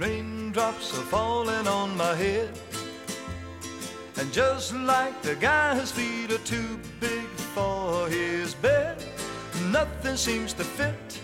[0.00, 2.58] Raindrops are falling on my head.
[4.16, 9.04] And just like the guy whose feet are too big for his bed,
[9.66, 11.20] nothing seems to fit.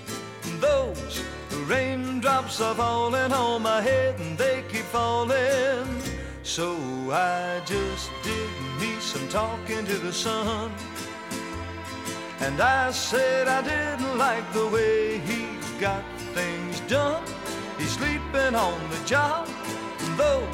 [0.60, 1.24] Those
[1.64, 5.88] raindrops are falling on my head and they keep falling.
[6.42, 6.76] So
[7.10, 10.70] I just did me some talking to the sun.
[12.40, 15.46] And I said I didn't like the way he
[15.80, 16.04] got
[16.34, 17.24] things done.
[17.78, 19.46] He's sleeping on the job.
[20.16, 20.46] Those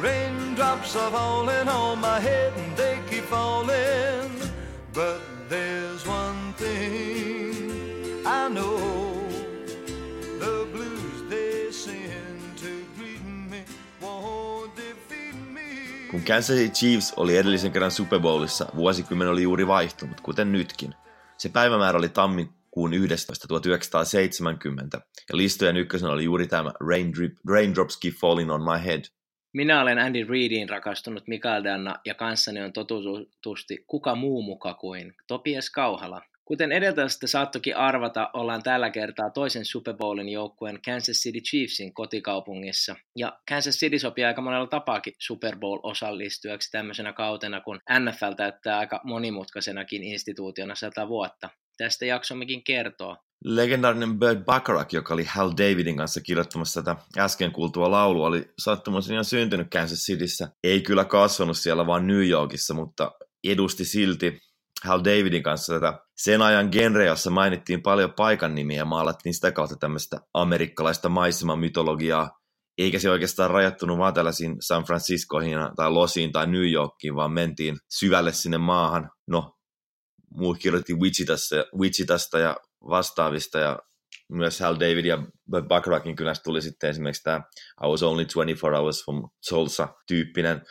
[0.00, 4.30] raindrops are falling on my head and they keep falling.
[4.92, 9.02] But there's one thing I know.
[16.10, 20.94] Kun Kansas City Chiefs oli edellisen kerran Super Bowlissa, vuosikymmen oli juuri vaihtunut, kuten nytkin.
[21.36, 22.08] Se päivämäärä oli
[22.72, 23.48] tammikuun 11.
[23.48, 29.04] 1970, ja listojen ykkösenä oli juuri tämä Raindrip, Raindrops Keep Falling on My Head.
[29.54, 35.14] Minä olen Andy Reidin rakastunut Mikael Danna ja kanssani on totutusti kuka muu muka kuin
[35.26, 36.22] Topias Kauhala.
[36.44, 42.96] Kuten edeltävästä saattokin arvata, ollaan tällä kertaa toisen Super Bowlin joukkueen Kansas City Chiefsin kotikaupungissa.
[43.16, 48.78] Ja Kansas City sopii aika monella tapaakin Super Bowl osallistujaksi tämmöisenä kautena, kun NFL täyttää
[48.78, 51.50] aika monimutkaisenakin instituutiona sata vuotta.
[51.78, 53.16] Tästä jaksommekin kertoa.
[53.44, 59.22] Legendaarinen Burt Bacharach, joka oli Hal Davidin kanssa kirjoittamassa tätä äsken kuultua laulua, oli sattumassa
[59.22, 60.48] syntynyt Kansas Cityssä.
[60.64, 63.12] Ei kyllä kasvanut siellä, vaan New Yorkissa, mutta
[63.44, 64.38] edusti silti
[64.84, 69.52] Hal Davidin kanssa tätä sen ajan genre, jossa mainittiin paljon paikan nimiä ja maalattiin sitä
[69.52, 72.30] kautta tämmöistä amerikkalaista maisemamytologiaa,
[72.78, 77.76] eikä se oikeastaan rajattunut vaan tällaisiin San Franciscoihin tai Losiin tai New Yorkiin, vaan mentiin
[77.90, 79.10] syvälle sinne maahan.
[79.26, 79.54] No,
[80.36, 82.56] muut kirjoitti Wichitasta, Wichitasta ja
[82.88, 83.78] vastaavista ja
[84.32, 85.18] myös Hal David ja
[85.68, 87.40] Bacharachin kylästä tuli sitten esimerkiksi tämä
[87.84, 90.62] I was only 24 hours from Tulsa-tyyppinen,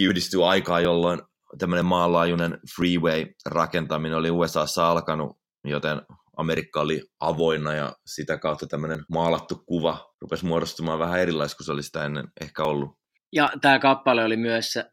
[0.00, 1.22] yhdistyy aikaa, jolloin
[1.58, 6.00] tämmöinen maanlaajuinen freeway-rakentaminen oli USAssa alkanut, joten
[6.36, 11.72] Amerikka oli avoinna ja sitä kautta tämmöinen maalattu kuva rupesi muodostumaan vähän erilaista kuin se
[11.72, 13.00] oli sitä ennen ehkä ollut.
[13.32, 14.86] Ja tämä kappale oli myös äh,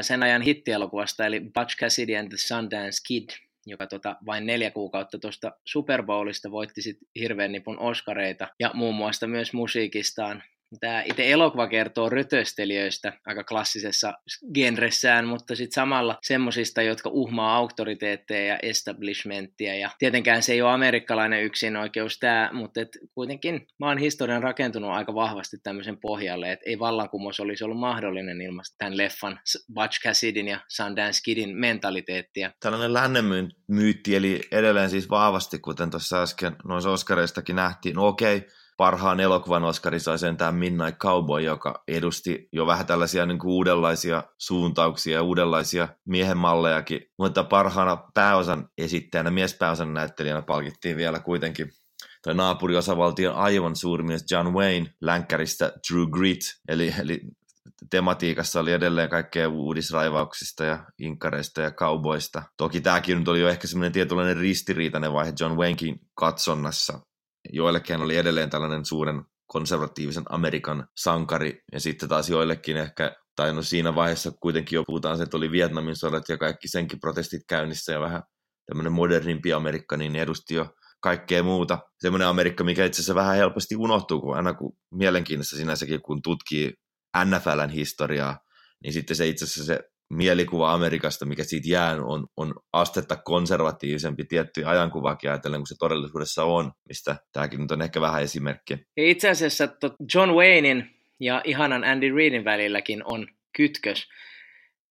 [0.00, 3.30] sen ajan hittielokuvasta, eli Butch Cassidy and the Sundance Kid,
[3.66, 8.94] joka tota, vain neljä kuukautta tuosta Super Bowlista voitti sit hirveän nipun Oscareita ja muun
[8.94, 10.42] muassa myös musiikistaan.
[10.80, 14.12] Tämä itse elokuva kertoo rötöstelijöistä aika klassisessa
[14.54, 19.74] genressään, mutta sitten samalla semmosista, jotka uhmaa auktoriteetteja ja establishmenttia.
[19.74, 21.50] Ja tietenkään se ei ole amerikkalainen
[21.80, 27.40] oikeus tämä, mutta et kuitenkin maan historian rakentunut aika vahvasti tämmöisen pohjalle, että ei vallankumous
[27.40, 29.40] olisi ollut mahdollinen ilman tämän leffan
[29.74, 32.50] Butch Cassidyn ja Sundance Kidin mentaliteettia.
[32.60, 33.24] Tällainen lännen
[33.68, 39.20] myytti, eli edelleen siis vahvasti, kuten tuossa äsken noissa Oscareistakin nähtiin, no okei, okay, parhaan
[39.20, 45.14] elokuvan Oscarin sai sentään Midnight Cowboy, joka edusti jo vähän tällaisia niin kuin uudenlaisia suuntauksia
[45.14, 51.70] ja uudenlaisia miehenmallejakin, mutta parhaana pääosan esittäjänä, miespääosan näyttelijänä palkittiin vielä kuitenkin
[52.24, 57.20] toi naapuriosavaltion aivan suuri mies John Wayne länkkäristä True Grit, eli, eli
[57.90, 62.42] tematiikassa oli edelleen kaikkea uudisraivauksista ja inkareista ja kauboista.
[62.56, 67.00] Toki tämäkin nyt oli jo ehkä semmoinen tietynlainen ristiriitainen vaihe John Waynekin katsonnassa,
[67.52, 73.62] joillekin oli edelleen tällainen suuren konservatiivisen Amerikan sankari, ja sitten taas joillekin ehkä, tai no
[73.62, 77.92] siinä vaiheessa kuitenkin jo puhutaan se, että oli Vietnamin sodat ja kaikki senkin protestit käynnissä,
[77.92, 78.22] ja vähän
[78.66, 80.66] tämmöinen modernimpi Amerikka, niin edusti jo
[81.00, 81.78] kaikkea muuta.
[81.98, 86.72] Semmoinen Amerikka, mikä itse asiassa vähän helposti unohtuu, kun aina kun mielenkiinnossa sinänsäkin, kun tutkii
[87.24, 88.38] NFLn historiaa,
[88.82, 89.80] niin sitten se itse asiassa se
[90.12, 96.44] mielikuva Amerikasta, mikä siitä jää, on, on astetta konservatiivisempi tietty ajankuvakin ajatellen kuin se todellisuudessa
[96.44, 98.76] on, mistä tämäkin nyt on ehkä vähän esimerkki.
[98.96, 99.68] Itse asiassa
[100.14, 100.90] John Waynein
[101.20, 104.08] ja ihanan Andy Reidin välilläkin on kytkös,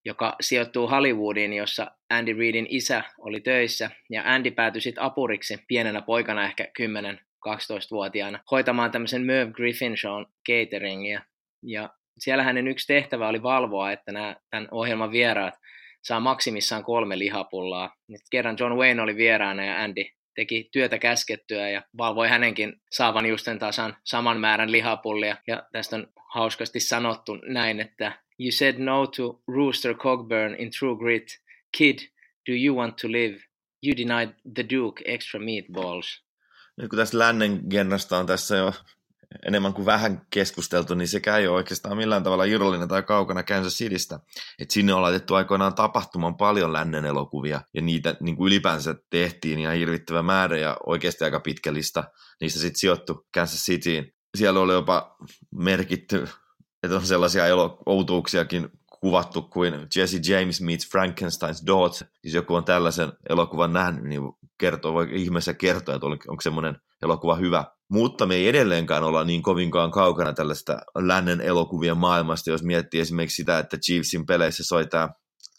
[0.05, 6.01] joka sijoittuu Hollywoodiin, jossa Andy Reidin isä oli töissä, ja Andy päätyi sitten apuriksi pienenä
[6.01, 11.21] poikana ehkä 10-12-vuotiaana hoitamaan tämmöisen Merv Griffin Show cateringia.
[11.63, 15.53] Ja siellä hänen yksi tehtävä oli valvoa, että nämä, tämän ohjelman vieraat
[16.01, 17.95] saa maksimissaan kolme lihapullaa.
[18.07, 20.03] Nyt kerran John Wayne oli vieraana ja Andy
[20.35, 25.37] teki työtä käskettyä ja valvoi hänenkin saavan just tasan saman määrän lihapullia.
[25.47, 30.97] Ja tästä on hauskasti sanottu näin, että You said no to Rooster Cogburn in True
[30.97, 31.41] Grit.
[31.77, 31.99] Kid,
[32.49, 33.39] do you want to live?
[33.83, 36.23] You denied the Duke extra meatballs.
[36.77, 37.61] Nyt kun tästä lännen
[38.19, 38.73] on tässä jo
[39.47, 43.73] enemmän kuin vähän keskusteltu, niin sekä ei ole oikeastaan millään tavalla irrallinen tai kaukana Kansas
[43.73, 44.19] Citystä.
[44.59, 49.59] Et sinne on laitettu aikoinaan tapahtuman paljon lännen elokuvia, ja niitä niin kuin ylipäänsä tehtiin
[49.59, 52.03] ihan hirvittävä määrä, ja oikeasti aika pitkä lista
[52.41, 54.13] niistä sitten sijoittu Kansas Cityin.
[54.37, 55.15] siellä oli jopa
[55.55, 56.27] merkitty,
[56.83, 57.43] että on sellaisia
[57.85, 58.69] outuuksiakin
[58.99, 62.07] kuvattu kuin Jesse James meets Frankenstein's daughter.
[62.21, 64.21] Siis joku on tällaisen elokuvan nähnyt, niin
[64.57, 67.65] kertoo, voi ihmeessä kertoa, että onko semmoinen elokuva hyvä.
[67.91, 73.35] Mutta me ei edelleenkään olla niin kovinkaan kaukana tällaista lännen elokuvien maailmasta, jos miettii esimerkiksi
[73.35, 75.09] sitä, että Chiefsin peleissä soi tämä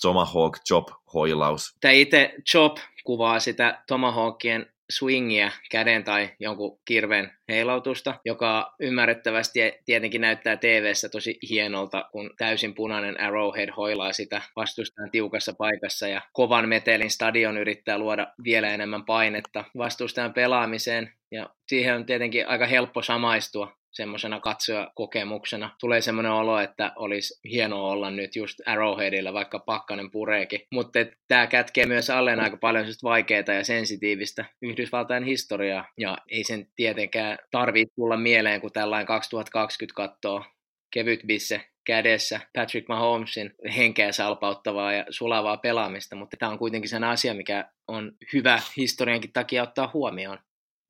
[0.02, 1.76] Tomahawk Chop-hoilaus.
[1.80, 4.66] Tämä itse Chop kuvaa sitä Tomahawkien
[4.96, 12.74] swingiä, käden tai jonkun kirven heilautusta, joka ymmärrettävästi tietenkin näyttää tv tosi hienolta, kun täysin
[12.74, 19.04] punainen Arrowhead hoilaa sitä vastustajan tiukassa paikassa ja kovan metelin stadion yrittää luoda vielä enemmän
[19.04, 21.12] painetta vastustajan pelaamiseen.
[21.30, 25.70] Ja siihen on tietenkin aika helppo samaistua semmoisena katsojakokemuksena.
[25.80, 30.60] Tulee semmoinen olo, että olisi hienoa olla nyt just Arrowheadillä, vaikka pakkanen pureekin.
[30.72, 30.98] Mutta
[31.28, 37.38] tämä kätkee myös alleen aika paljon vaikeaa ja sensitiivistä Yhdysvaltain historiaa, ja ei sen tietenkään
[37.50, 40.44] tarvitse tulla mieleen, kun tällainen 2020 katsoo
[40.92, 47.04] kevyt bisse kädessä Patrick Mahomesin henkeä salpauttavaa ja sulavaa pelaamista, mutta tämä on kuitenkin sen
[47.04, 50.38] asia, mikä on hyvä historiankin takia ottaa huomioon.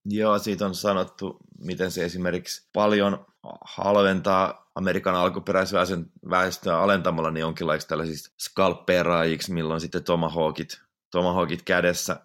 [0.04, 3.26] Joo, siitä on sanottu, miten se esimerkiksi paljon
[3.64, 12.16] halventaa Amerikan alkuperäisväestön väestöä alentamalla niin jonkinlaisiksi tällaisista skalppeeraajiksi, milloin sitten tomahawkit, tomahawkit kädessä.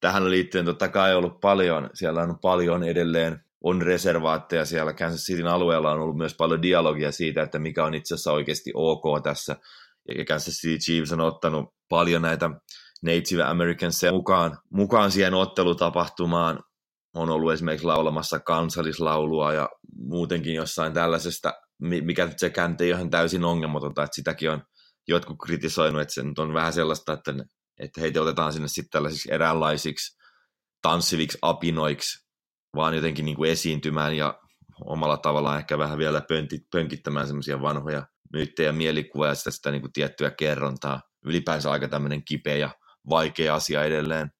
[0.00, 5.46] Tähän liittyen totta kai ollut paljon, siellä on paljon edelleen on reservaatteja siellä Kansas Cityn
[5.46, 9.56] alueella on ollut myös paljon dialogia siitä, että mikä on itse asiassa oikeasti ok tässä.
[10.18, 12.50] Ja Kansas City Chiefs on ottanut paljon näitä
[13.02, 16.60] Native Americans mukaan, mukaan siihen ottelutapahtumaan
[17.16, 24.02] on ollut esimerkiksi laulamassa kansallislaulua ja muutenkin jossain tällaisesta, mikä se käänte ihan täysin ongelmatonta,
[24.02, 24.62] että sitäkin on
[25.08, 27.34] jotkut kritisoinut, että se nyt on vähän sellaista, että,
[27.80, 30.16] että heitä otetaan sinne sitten tällaisiksi eräänlaisiksi
[30.82, 32.26] tanssiviksi apinoiksi,
[32.74, 34.40] vaan jotenkin niin kuin esiintymään ja
[34.84, 36.22] omalla tavallaan ehkä vähän vielä
[36.72, 41.00] pönkittämään semmoisia vanhoja myyttejä, mielikuvia ja sitä, sitä niin kuin tiettyä kerrontaa.
[41.24, 42.70] Ylipäänsä aika tämmöinen kipeä ja
[43.08, 44.30] vaikea asia edelleen.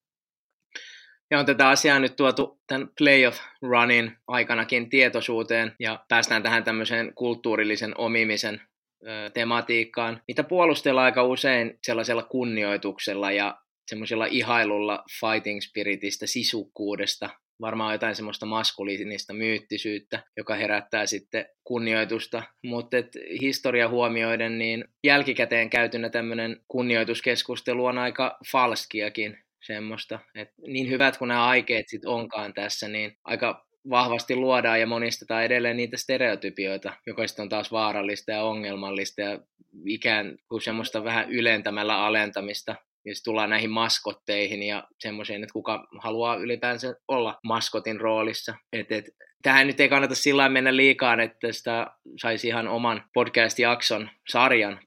[1.30, 7.14] Ja on tätä asiaa nyt tuotu tämän playoff runin aikanakin tietoisuuteen ja päästään tähän tämmöiseen
[7.14, 8.60] kulttuurillisen omimisen
[9.06, 17.30] ö, tematiikkaan, mitä puolustellaan aika usein sellaisella kunnioituksella ja semmoisella ihailulla fighting spiritistä, sisukkuudesta,
[17.60, 22.96] varmaan jotain semmoista maskuliinista myyttisyyttä, joka herättää sitten kunnioitusta, mutta
[23.40, 30.18] historia huomioiden, niin jälkikäteen käytynä tämmöinen kunnioituskeskustelu on aika falskiakin, semmoista.
[30.34, 35.44] Et niin hyvät kuin nämä aikeet sitten onkaan tässä, niin aika vahvasti luodaan ja monistetaan
[35.44, 39.38] edelleen niitä stereotypioita, joka sitten on taas vaarallista ja ongelmallista ja
[39.86, 42.74] ikään kuin semmoista vähän ylentämällä alentamista.
[43.04, 48.54] Ja sitten tullaan näihin maskotteihin ja semmoiseen, että kuka haluaa ylipäänsä olla maskotin roolissa.
[48.72, 49.04] Et, et,
[49.42, 51.86] tähän nyt ei kannata sillä mennä liikaan, että sitä
[52.20, 54.80] saisi ihan oman podcast-jakson, sarjan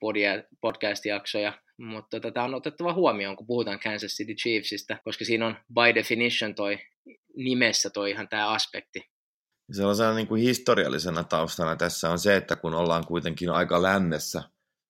[0.62, 5.96] podcast-jaksoja mutta tätä on otettava huomioon, kun puhutaan Kansas City Chiefsistä, koska siinä on by
[5.96, 6.80] definition toi
[7.36, 9.02] nimessä toi ihan tämä aspekti.
[9.72, 14.44] Sellaisena niin kuin historiallisena taustana tässä on se, että kun ollaan kuitenkin aika lännessä,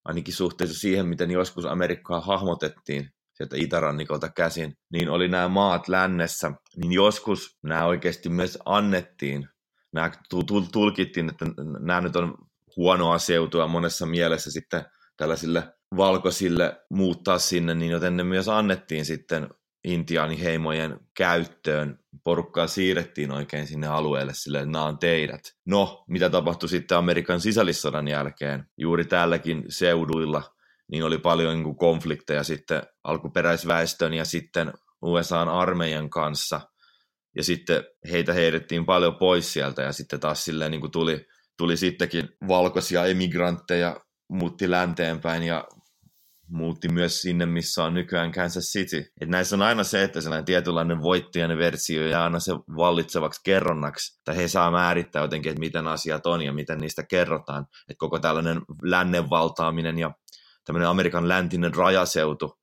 [0.05, 6.51] ainakin suhteessa siihen, miten joskus Amerikkaa hahmotettiin sieltä itärannikolta käsin, niin oli nämä maat lännessä,
[6.75, 9.47] niin joskus nämä oikeasti myös annettiin,
[9.93, 10.11] nämä
[10.71, 11.45] tulkittiin, että
[11.79, 12.37] nämä nyt on
[12.75, 14.85] huonoa seutua monessa mielessä sitten
[15.17, 19.49] tällaisille valkoisille muuttaa sinne, niin joten ne myös annettiin sitten
[19.83, 21.99] intiaaniheimojen käyttöön.
[22.23, 25.41] Porukkaa siirrettiin oikein sinne alueelle sille, että nämä on teidät.
[25.65, 28.65] No, mitä tapahtui sitten Amerikan sisällissodan jälkeen?
[28.77, 30.43] Juuri tälläkin seuduilla
[30.91, 36.61] niin oli paljon niin konflikteja sitten alkuperäisväestön ja sitten USAn armeijan kanssa.
[37.35, 41.25] Ja sitten heitä heidettiin paljon pois sieltä ja sitten taas silleen niin kuin tuli,
[41.57, 43.95] tuli sittenkin valkoisia emigrantteja
[44.29, 45.67] muutti länteenpäin ja
[46.49, 49.05] muutti myös sinne, missä on nykyään Kansas City.
[49.21, 54.19] Et näissä on aina se, että sellainen tietynlainen voittajan versio ja aina se vallitsevaksi kerronnaksi,
[54.19, 57.65] että he saa määrittää jotenkin, että miten asiat on ja miten niistä kerrotaan.
[57.89, 60.11] Että koko tällainen lännen valtaaminen ja
[60.65, 62.59] tämmöinen Amerikan läntinen rajaseutu,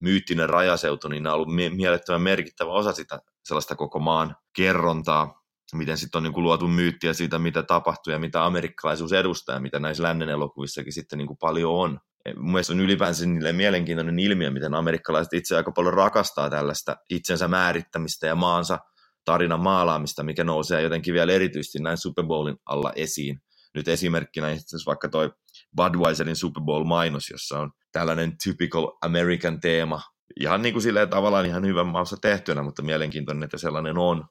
[0.00, 5.42] myyttinen rajaseutu, niin on ollut mielettömän merkittävä osa sitä sellaista koko maan kerrontaa,
[5.74, 9.60] miten sitten on niin kuin luotu myyttiä siitä, mitä tapahtuu ja mitä amerikkalaisuus edustaa ja
[9.60, 12.00] mitä näissä lännen elokuvissakin sitten niin kuin paljon on.
[12.36, 18.34] Mielestäni on ylipäänsä mielenkiintoinen ilmiö, miten amerikkalaiset itse aika paljon rakastaa tällaista itsensä määrittämistä ja
[18.34, 18.78] maansa
[19.24, 23.38] tarinan maalaamista, mikä nousee jotenkin vielä erityisesti näin Super Bowlin alla esiin.
[23.74, 24.46] Nyt esimerkkinä
[24.86, 25.30] vaikka toi
[25.76, 30.00] Budweiserin Super Bowl-mainos, jossa on tällainen typical American teema.
[30.40, 34.24] Ihan niin kuin silleen tavallaan ihan hyvän maassa tehtynä, mutta mielenkiintoinen, että sellainen on.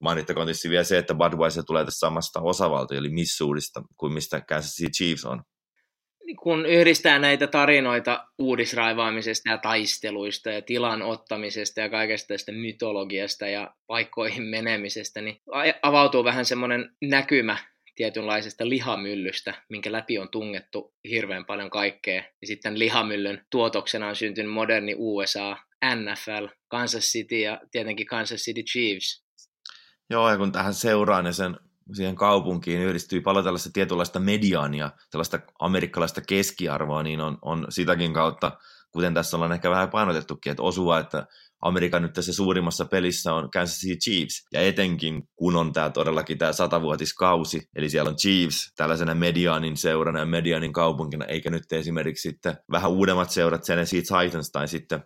[0.00, 4.72] Mainittakoon tietysti vielä se, että Budweiser tulee tästä samasta osavaltio, eli Missourista, kuin mistä Kansas
[4.72, 5.42] City Chiefs on.
[6.42, 13.74] Kun yhdistää näitä tarinoita uudisraivaamisesta ja taisteluista ja tilan ottamisesta ja kaikesta tästä mytologiasta ja
[13.86, 15.40] paikkoihin menemisestä, niin
[15.82, 17.56] avautuu vähän semmoinen näkymä
[17.94, 22.22] tietynlaisesta lihamyllystä, minkä läpi on tungettu hirveän paljon kaikkea.
[22.40, 25.56] Ja sitten lihamyllyn tuotoksena on syntynyt moderni USA,
[25.94, 29.24] NFL, Kansas City ja tietenkin Kansas City Chiefs.
[30.10, 31.56] Joo, ja kun tähän seuraan ja sen
[31.94, 38.52] siihen kaupunkiin yhdistyy paljon tällaista tietynlaista mediaania, tällaista amerikkalaista keskiarvoa, niin on, on sitäkin kautta,
[38.92, 41.26] kuten tässä ollaan ehkä vähän painotettukin, että osua, että
[41.62, 46.38] Amerikan nyt tässä suurimmassa pelissä on Kansas City Chiefs, ja etenkin kun on tämä todellakin
[46.38, 52.28] tämä satavuotiskausi, eli siellä on Chiefs tällaisena mediaanin seurana ja mediaanin kaupunkina, eikä nyt esimerkiksi
[52.30, 55.02] sitten vähän uudemmat seurat Tennessee Titans tai sitten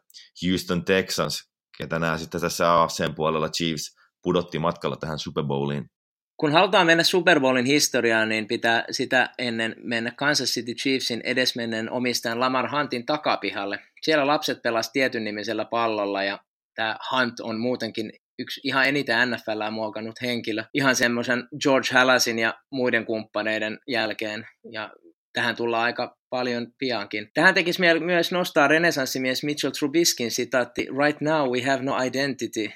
[0.47, 5.91] Houston Texans, ketä nämä sitten tässä AFCn puolella Chiefs pudotti matkalla tähän Super Bowliin.
[6.37, 11.91] Kun halutaan mennä Super Bowlin historiaan, niin pitää sitä ennen mennä Kansas City Chiefsin edesmenneen
[11.91, 13.79] omistajan Lamar Huntin takapihalle.
[14.03, 16.39] Siellä lapset pelasivat tietyn nimisellä pallolla ja
[16.75, 20.65] tämä Hunt on muutenkin yksi ihan eniten NFLää muokannut henkilö.
[20.75, 24.47] Ihan semmoisen George Hallasin ja muiden kumppaneiden jälkeen.
[24.73, 24.91] Ja
[25.33, 27.31] tähän tullaan aika paljon piankin.
[27.35, 32.67] Tähän tekisi myös nostaa renesanssimies Mitchell Trubiskin sitaatti Right now we have no identity,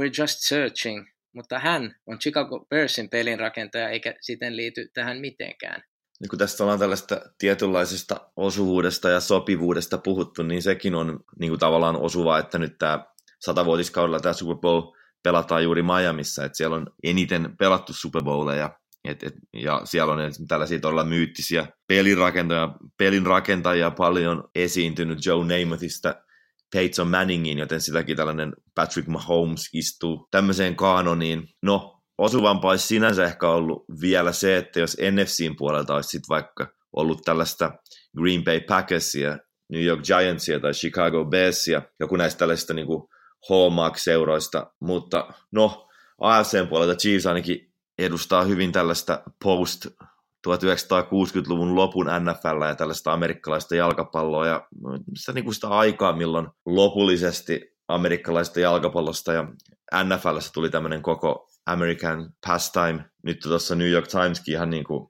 [0.00, 5.82] we're just searching mutta hän on Chicago Bearsin pelinrakentaja eikä siten liity tähän mitenkään.
[6.20, 11.60] Niin kun tästä ollaan tällaista tietynlaisesta osuvuudesta ja sopivuudesta puhuttu, niin sekin on niin kuin
[11.60, 13.04] tavallaan osuva, että nyt tämä
[13.40, 14.92] satavuotiskaudella tämä Super Bowl
[15.22, 20.20] pelataan juuri Miamiissa, että siellä on eniten pelattu Super Bowleja, et, et, ja siellä on
[20.48, 26.14] tällaisia todella myyttisiä pelinrakentajia, pelinrakentajia paljon esiintynyt Joe Namathista
[26.72, 31.48] Peyton Manningin, joten sitäkin tällainen Patrick Mahomes istuu tämmöiseen kaanoniin.
[31.62, 36.66] No, osuvampaa olisi sinänsä ehkä ollut vielä se, että jos NFCin puolelta olisi sitten vaikka
[36.96, 37.72] ollut tällaista
[38.18, 39.38] Green Bay Packersia,
[39.72, 42.86] New York Giantsia tai Chicago Bearsia, joku näistä tällaisista niin
[43.48, 45.88] Hallmark-seuroista, mutta no,
[46.20, 49.86] AFCn puolelta Chiefs ainakin edustaa hyvin tällaista post
[50.56, 54.68] 1960-luvun lopun NFL ja tällaista amerikkalaista jalkapalloa ja
[55.16, 59.44] sitä, niin kuin sitä aikaa, milloin lopullisesti amerikkalaista jalkapallosta ja
[60.04, 63.04] NFLssä tuli tämmöinen koko American pastime.
[63.22, 65.08] Nyt tuossa New York Timeskin ihan niin kuin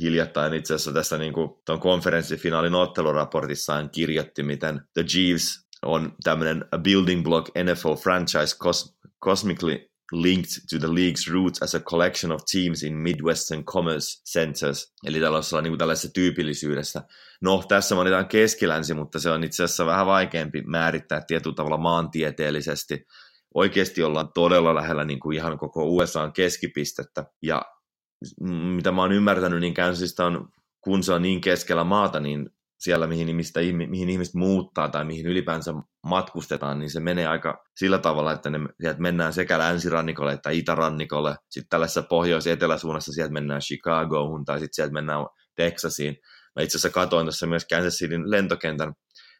[0.00, 6.64] hiljattain itse asiassa tässä niin kuin tuon konferenssifinaalin otteluraportissaan kirjoitti, miten The Chiefs on tämmöinen
[6.82, 12.40] building block NFL franchise cos- cosmically linked to the league's roots as a collection of
[12.52, 17.02] teams in Midwestern Commerce Centers, eli tällaisessa, niin tällaisessa tyypillisyydessä.
[17.40, 23.06] No, tässä mainitaan keskilänsi, mutta se on itse asiassa vähän vaikeampi määrittää tietyllä tavalla maantieteellisesti.
[23.54, 27.62] Oikeasti ollaan todella lähellä niin kuin ihan koko USAn keskipistettä, ja
[28.76, 30.48] mitä mä oon ymmärtänyt, niin Kansasista on,
[30.80, 35.26] kun se on niin keskellä maata, niin siellä, mihin, ihmistä, mihin ihmiset muuttaa tai mihin
[35.26, 35.74] ylipäänsä
[36.06, 41.36] matkustetaan, niin se menee aika sillä tavalla, että ne, sieltä mennään sekä länsirannikolle että itärannikolle.
[41.50, 45.26] Sitten tällaisessa pohjois-eteläsuunnassa sieltä mennään Chicagohun tai sitten sieltä mennään
[45.56, 46.16] Texasiin.
[46.56, 48.92] Mä itse asiassa katoin tässä myös Kansas Cityn lentokentän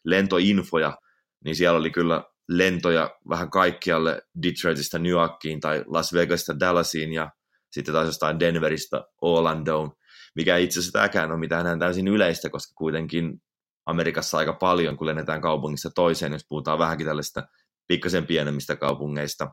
[0.04, 0.98] lentoinfoja,
[1.44, 7.30] niin siellä oli kyllä lentoja vähän kaikkialle Detroitista New Yorkiin tai Las Vegasista Dallasiin ja
[7.70, 9.92] sitten taas jostain Denveristä Orlandoon
[10.36, 13.42] mikä itse asiassa tämäkään on mitään enää täysin yleistä, koska kuitenkin
[13.86, 17.42] Amerikassa aika paljon, kun lennetään kaupungissa toiseen, jos puhutaan vähänkin tällaista
[17.88, 19.50] pikkasen pienemmistä kaupungeista,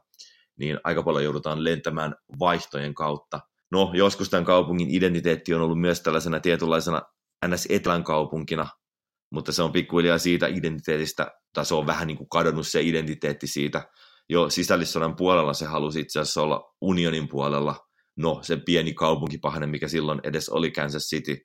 [0.60, 3.40] niin aika paljon joudutaan lentämään vaihtojen kautta.
[3.72, 7.02] No, joskus tämän kaupungin identiteetti on ollut myös tällaisena tietynlaisena
[7.48, 8.68] NS-etelän kaupunkina,
[9.32, 13.48] mutta se on pikkuhiljaa siitä identiteetistä, tai se on vähän niin kuin kadonnut se identiteetti
[13.48, 13.90] siitä.
[14.30, 17.76] Jo sisällissodan puolella se halusi itse asiassa olla unionin puolella,
[18.16, 21.38] no se pieni kaupunkipahne, mikä silloin edes oli Kansas City,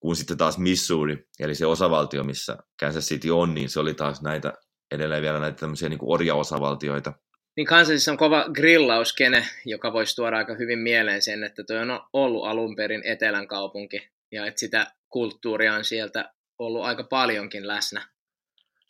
[0.00, 4.22] kun sitten taas Missouri, eli se osavaltio, missä Kansas City on, niin se oli taas
[4.22, 4.52] näitä
[4.90, 7.12] edelleen vielä näitä tämmöisiä niin orjaosavaltioita.
[7.56, 12.00] Niin Kansasissa on kova grillauskene, joka voisi tuoda aika hyvin mieleen sen, että tuo on
[12.12, 18.08] ollut alun perin etelän kaupunki, ja että sitä kulttuuria on sieltä ollut aika paljonkin läsnä.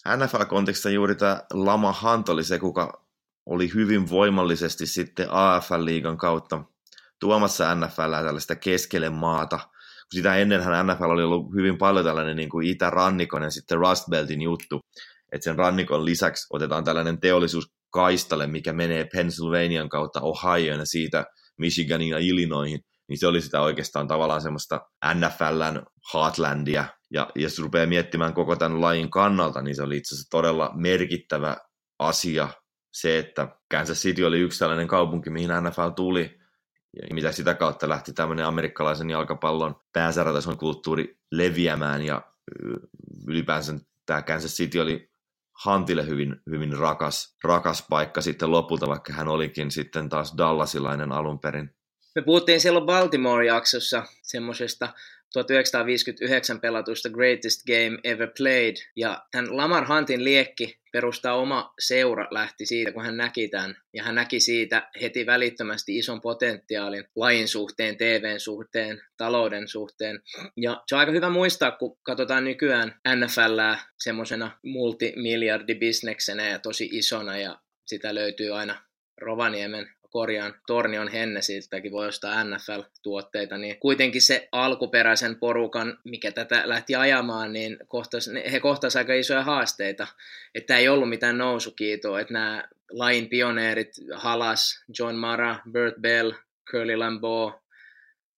[0.09, 3.05] NFL-kontekstissa juuri tämä Lama Hunt oli se, kuka
[3.47, 6.65] oli hyvin voimallisesti sitten AFL-liigan kautta
[7.23, 9.61] tuomassa NFL tällaista keskelle maata.
[10.15, 14.43] Sitä ennenhän NFL oli ollut hyvin paljon tällainen niin kuin itärannikon ja sitten Rust Beltin
[14.43, 14.81] juttu,
[15.33, 21.25] että sen rannikon lisäksi otetaan tällainen teollisuuskaistale, mikä menee Pennsylvanian kautta Ohioon ja siitä
[21.59, 24.81] Michiganin ja Illinoisin, niin se oli sitä oikeastaan tavallaan semmoista
[25.15, 25.83] NFLn
[26.15, 26.85] Heartlandia.
[27.11, 31.57] Ja jos rupeaa miettimään koko tämän lajin kannalta, niin se oli itse asiassa todella merkittävä
[31.99, 32.49] asia
[32.93, 36.42] se, että Kansas City oli yksi tällainen kaupunki, mihin NFL tuli,
[37.09, 42.23] ja mitä sitä kautta lähti tämmöinen amerikkalaisen jalkapallon pääsarjatason kulttuuri leviämään, ja
[43.29, 43.75] ylipäänsä
[44.07, 45.13] tämä Kansas City oli
[45.65, 51.39] Hantille hyvin, hyvin rakas, rakas paikka sitten lopulta, vaikka hän olikin sitten taas Dallasilainen alun
[51.39, 51.75] perin.
[52.15, 54.89] Me puhuttiin silloin Baltimore-jaksossa semmoisesta
[55.33, 62.67] 1959 pelatusta Greatest Game Ever Played, ja tämän Lamar Huntin liekki perustaa oma seura lähti
[62.67, 67.97] siitä, kun hän näki tämän, ja hän näki siitä heti välittömästi ison potentiaalin lajin suhteen,
[67.97, 70.21] TVn suhteen, talouden suhteen,
[70.57, 77.39] ja se on aika hyvä muistaa, kun katsotaan nykyään NFLää semmoisena multimiljardibisneksenä ja tosi isona,
[77.39, 78.83] ja sitä löytyy aina
[79.21, 86.95] Rovaniemen korjaan Tornion Hennesiltäkin voi ostaa NFL-tuotteita, niin kuitenkin se alkuperäisen porukan, mikä tätä lähti
[86.95, 90.07] ajamaan, niin kohtas, he kohtasivat aika isoja haasteita,
[90.55, 96.33] että ei ollut mitään nousukiitoa, että nämä lain pioneerit, Halas, John Mara, Bert Bell,
[96.71, 97.53] Curly Lambeau,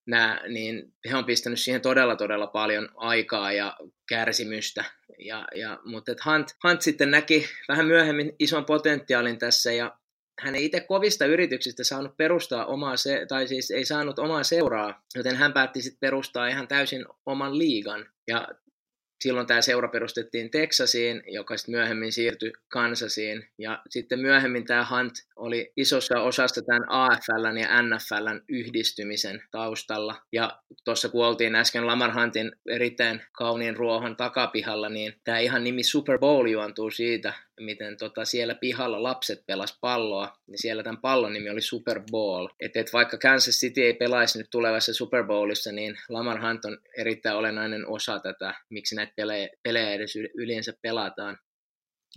[0.06, 3.76] nämä, niin he on pistänyt siihen todella todella paljon aikaa ja
[4.08, 4.84] kärsimystä.
[5.18, 9.96] Ja, ja, mutta Hunt, Hunt sitten näki vähän myöhemmin ison potentiaalin tässä ja
[10.40, 15.02] hän ei itse kovista yrityksistä saanut perustaa omaa, se, tai siis ei saanut omaa seuraa,
[15.14, 18.06] joten hän päätti sitten perustaa ihan täysin oman liigan.
[18.28, 18.48] Ja
[19.24, 23.48] silloin tämä seura perustettiin Texasiin, joka sitten myöhemmin siirtyi Kansasiin.
[23.58, 30.22] Ja sitten myöhemmin tämä Hunt oli isossa osassa tämän AFLn ja NFLn yhdistymisen taustalla.
[30.32, 35.82] Ja tuossa kun oltiin äsken Lamar Huntin erittäin kauniin ruohon takapihalla, niin tämä ihan nimi
[35.82, 41.32] Super Bowl juontuu siitä, miten tota siellä pihalla lapset pelas palloa, niin siellä tämän pallon
[41.32, 42.48] nimi oli Super Bowl.
[42.60, 46.78] Että et vaikka Kansas City ei pelaisi nyt tulevassa Super Bowlissa, niin Lamar Hunt on
[46.98, 51.38] erittäin olennainen osa tätä, miksi näitä pelejä, pelejä edes yleensä pelataan.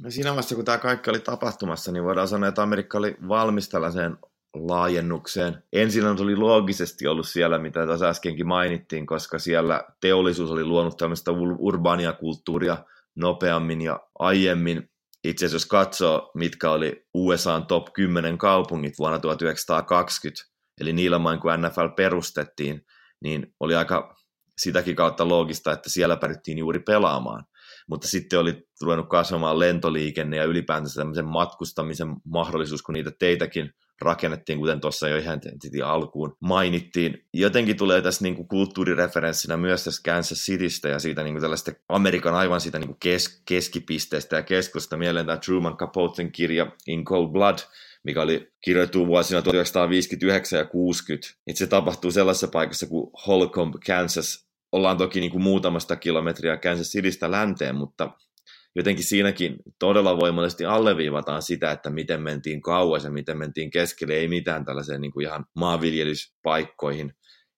[0.04, 3.70] No siinä vaiheessa, kun tämä kaikki oli tapahtumassa, niin voidaan sanoa, että Amerikka oli valmis
[3.70, 4.18] tällaiseen
[4.54, 5.64] laajennukseen.
[5.74, 10.98] Ensin on tuli loogisesti ollut siellä, mitä tuossa äskenkin mainittiin, koska siellä teollisuus oli luonut
[10.98, 12.78] tämmöistä urbaania kulttuuria
[13.16, 14.90] nopeammin ja aiemmin
[15.30, 20.44] itse asiassa jos katsoo, mitkä oli USAn top 10 kaupungit vuonna 1920,
[20.82, 22.82] eli niillä main kun NFL perustettiin,
[23.24, 24.16] niin oli aika
[24.58, 27.44] sitäkin kautta loogista, että siellä päädyttiin juuri pelaamaan.
[27.90, 34.60] Mutta sitten oli ruvennut kasvamaan lentoliikenne ja ylipäätänsä tämmöisen matkustamisen mahdollisuus, kun niitä teitäkin rakennettiin,
[34.60, 35.40] kuten tuossa jo ihan
[35.86, 37.26] alkuun mainittiin.
[37.34, 41.72] Jotenkin tulee tässä niin kuin kulttuurireferenssinä myös tässä Kansas Citystä ja siitä niin kuin tällaista
[41.90, 47.06] Amerikan aivan siitä niin kuin kes- keskipisteestä ja keskusta mieleen tämä Truman Capoten kirja In
[47.06, 47.58] Cold Blood,
[48.04, 51.28] mikä oli kirjoitettu vuosina 1959 ja 60.
[51.48, 54.48] Itse se tapahtuu sellaisessa paikassa kuin Holcomb, Kansas.
[54.72, 58.12] Ollaan toki niin kuin muutamasta kilometriä Kansas Citystä länteen, mutta
[58.76, 64.28] jotenkin siinäkin todella voimallisesti alleviivataan sitä, että miten mentiin kauas ja miten mentiin keskelle, ei
[64.28, 67.14] mitään tällaiseen niin kuin ihan maanviljelyspaikkoihin.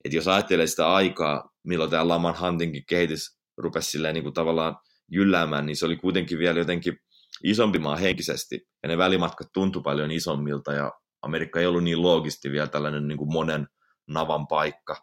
[0.05, 4.75] Et jos ajattelee sitä aikaa, milloin tämä Laman Huntingin kehitys rupesi niin kuin tavallaan
[5.11, 6.97] jylläämään, niin se oli kuitenkin vielä jotenkin
[7.43, 10.91] isompi maa henkisesti, ja ne välimatkat tuntui paljon isommilta, ja
[11.21, 13.67] Amerikka ei ollut niin loogisti vielä tällainen niin kuin monen
[14.07, 14.95] navan paikka.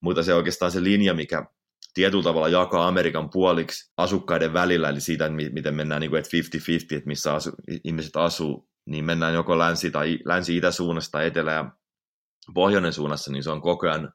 [0.00, 1.44] Mutta se oikeastaan se linja, mikä
[1.94, 6.96] tietyllä tavalla jakaa Amerikan puoliksi asukkaiden välillä, eli siitä, miten mennään niin kuin, että 50-50,
[6.96, 7.50] että missä asu,
[7.84, 11.70] ihmiset asuu, niin mennään joko länsi- tai länsi-itäsuunnasta etelä- ja
[12.54, 14.12] pohjoinen suunnassa, niin se on koko ajan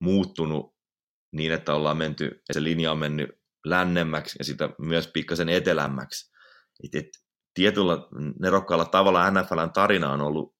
[0.00, 0.74] muuttunut
[1.32, 3.30] niin, että ollaan menty, ja se linja on mennyt
[3.64, 6.32] lännemmäksi ja sitä myös pikkasen etelämmäksi.
[6.84, 7.08] Et, et,
[7.54, 7.98] tietyllä
[8.40, 10.54] nerokkaalla tavalla NFLn tarina on ollut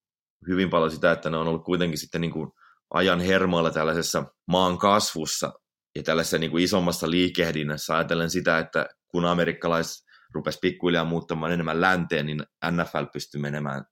[0.48, 2.50] hyvin paljon sitä, että ne on ollut kuitenkin sitten niin kuin
[2.94, 5.53] ajan hermoilla tällaisessa maan kasvussa,
[5.96, 10.04] ja tällaisessa niin kuin isommassa liikehdinnässä ajatellen sitä, että kun amerikkalaiset
[10.35, 13.85] rupesi pikkuhiljaa muuttamaan enemmän länteen, niin NFL pystyi menemään,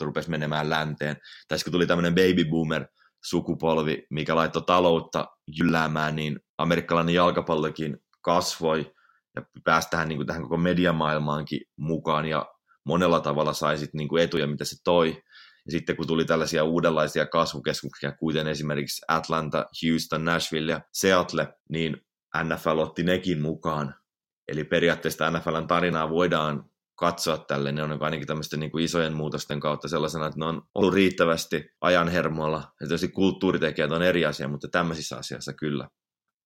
[0.00, 1.16] rupesi menemään länteen.
[1.48, 2.86] Tai kun tuli tämmöinen baby boomer
[3.24, 5.26] sukupolvi, mikä laittoi taloutta
[5.58, 8.92] jylläämään, niin amerikkalainen jalkapallokin kasvoi
[9.36, 12.46] ja pääsi tähän, niin kuin tähän koko mediamaailmaankin mukaan ja
[12.84, 15.22] monella tavalla sai sit, niin kuin etuja, mitä se toi.
[15.66, 21.96] Ja sitten kun tuli tällaisia uudenlaisia kasvukeskuksia, kuten esimerkiksi Atlanta, Houston, Nashville ja Seattle, niin
[22.44, 23.94] NFL otti nekin mukaan.
[24.48, 29.60] Eli periaatteessa NFLn tarinaa voidaan katsoa tälle, ne on ainakin tämmöisten niin kuin isojen muutosten
[29.60, 32.62] kautta sellaisena, että ne on ollut riittävästi ajan hermoilla.
[32.80, 35.88] Ja tietysti kulttuuritekijät on eri asia, mutta tämmöisissä asiassa kyllä.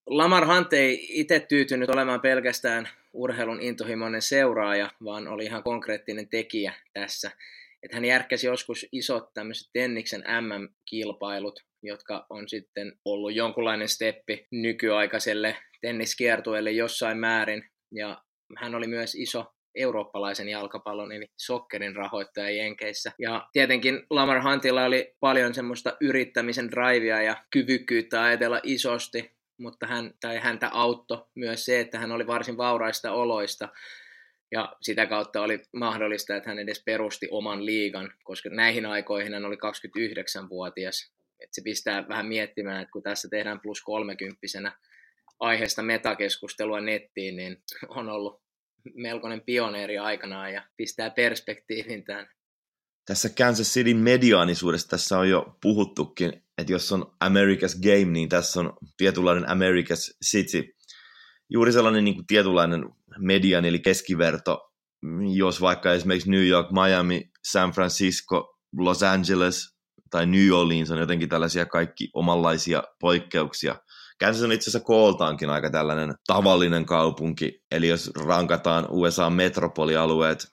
[0.07, 6.74] Lamar Hunt ei itse tyytynyt olemaan pelkästään urheilun intohimoinen seuraaja, vaan oli ihan konkreettinen tekijä
[6.92, 7.31] tässä
[7.83, 15.57] että hän järkkäsi joskus isot tämmöiset Tenniksen MM-kilpailut, jotka on sitten ollut jonkunlainen steppi nykyaikaiselle
[15.81, 17.71] tenniskiertueelle jossain määrin.
[17.95, 18.23] Ja
[18.57, 23.12] hän oli myös iso eurooppalaisen jalkapallon, eli sokkerin rahoittaja Jenkeissä.
[23.19, 30.14] Ja tietenkin Lamar Huntilla oli paljon semmoista yrittämisen drivea ja kyvykkyyttä ajatella isosti, mutta hän,
[30.21, 33.69] tai häntä auttoi myös se, että hän oli varsin vauraista oloista,
[34.53, 39.45] ja sitä kautta oli mahdollista, että hän edes perusti oman liigan, koska näihin aikoihin hän
[39.45, 41.13] oli 29-vuotias.
[41.41, 44.73] Et se pistää vähän miettimään, että kun tässä tehdään plus 30
[45.41, 48.43] aiheesta metakeskustelua nettiin, niin on ollut
[48.95, 52.29] melkoinen pioneeri aikanaan ja pistää perspektiivin tämän.
[53.07, 58.61] Tässä Kansas Cityn mediaanisuudesta tässä on jo puhuttukin, että jos on America's Game, niin tässä
[58.61, 60.75] on tietynlainen America's City.
[61.51, 62.85] Juuri sellainen niin kuin tietynlainen
[63.18, 64.70] median eli keskiverto,
[65.35, 69.78] jos vaikka esimerkiksi New York, Miami, San Francisco, Los Angeles
[70.11, 73.76] tai New Orleans on jotenkin tällaisia kaikki omanlaisia poikkeuksia–
[74.20, 80.46] Kansas on itse asiassa kooltaankin aika tällainen tavallinen kaupunki, eli jos rankataan USA-metropolialueet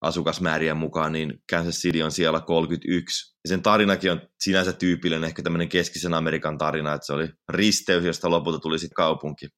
[0.00, 3.36] asukasmäärien mukaan, niin Kansas City on siellä 31.
[3.44, 8.04] Ja sen tarinakin on sinänsä tyypillinen, ehkä tämmöinen keskisen Amerikan tarina, että se oli risteys,
[8.04, 9.48] josta lopulta tuli sitten kaupunki.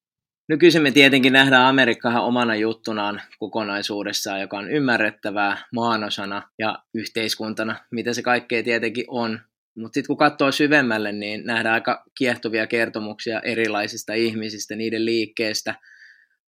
[0.50, 8.14] Nykyisin me tietenkin nähdään Amerikkahan omana juttunaan kokonaisuudessaan, joka on ymmärrettävää maanosana ja yhteiskuntana, mitä
[8.14, 9.40] se kaikkea tietenkin on.
[9.76, 15.74] Mutta sitten kun katsoo syvemmälle, niin nähdään aika kiehtovia kertomuksia erilaisista ihmisistä, niiden liikkeestä,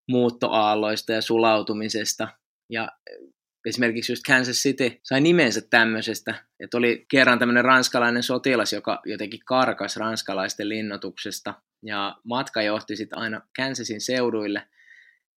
[0.08, 2.28] muuttoaalloista ja sulautumisesta.
[2.70, 2.88] Ja
[3.66, 9.40] esimerkiksi just Kansas City sai nimensä tämmöisestä, että oli kerran tämmöinen ranskalainen sotilas, joka jotenkin
[9.44, 14.62] karkas ranskalaisten linnoituksesta, ja matka johti sitten aina Kansasin seuduille–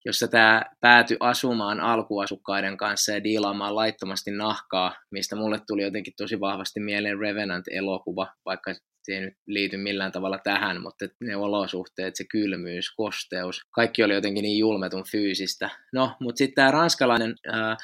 [0.04, 6.40] jossa tämä päätyi asumaan alkuasukkaiden kanssa ja diilaamaan laittomasti nahkaa, mistä mulle tuli jotenkin tosi
[6.40, 12.24] vahvasti mieleen Revenant-elokuva, vaikka se ei nyt liity millään tavalla tähän, mutta ne olosuhteet, se
[12.24, 15.70] kylmyys, kosteus, kaikki oli jotenkin niin julmetun fyysistä.
[15.92, 17.76] No, mutta sitten tämä ranskalainen ää,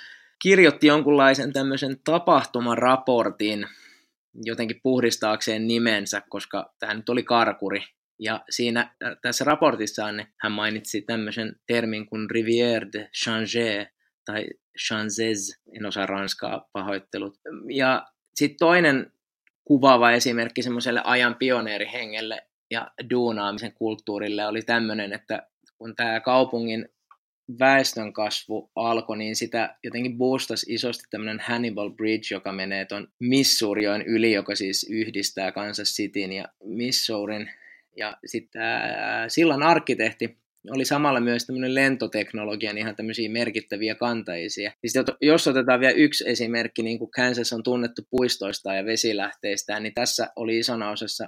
[0.43, 3.67] kirjoitti jonkunlaisen tämmöisen tapahtumaraportin,
[4.35, 7.83] jotenkin puhdistaakseen nimensä, koska tämä nyt oli karkuri,
[8.19, 13.87] ja siinä tässä raportissaan hän mainitsi tämmöisen termin kuin Rivière de Changer
[14.25, 14.47] tai
[14.87, 17.39] Chanzez, en osaa ranskaa pahoittelut.
[17.71, 19.13] Ja sitten toinen
[19.65, 25.49] kuvaava esimerkki semmoiselle ajan pioneerihengelle ja duunaamisen kulttuurille oli tämmöinen, että
[25.79, 26.89] kun tämä kaupungin
[27.59, 34.03] väestön kasvu alkoi, niin sitä jotenkin boostasi isosti tämmöinen Hannibal Bridge, joka menee tuon Missourioin
[34.03, 37.51] yli, joka siis yhdistää Kansas Cityn ja Missourin
[37.97, 38.63] ja sitten
[39.29, 44.73] sillan arkkitehti oli samalla myös tämmöinen lentoteknologian ihan tämmöisiä merkittäviä kantaisia.
[44.87, 49.95] Siis jos otetaan vielä yksi esimerkki, niin kuin Kansas on tunnettu puistoista ja vesilähteistä, niin
[49.95, 51.27] tässä oli isona osassa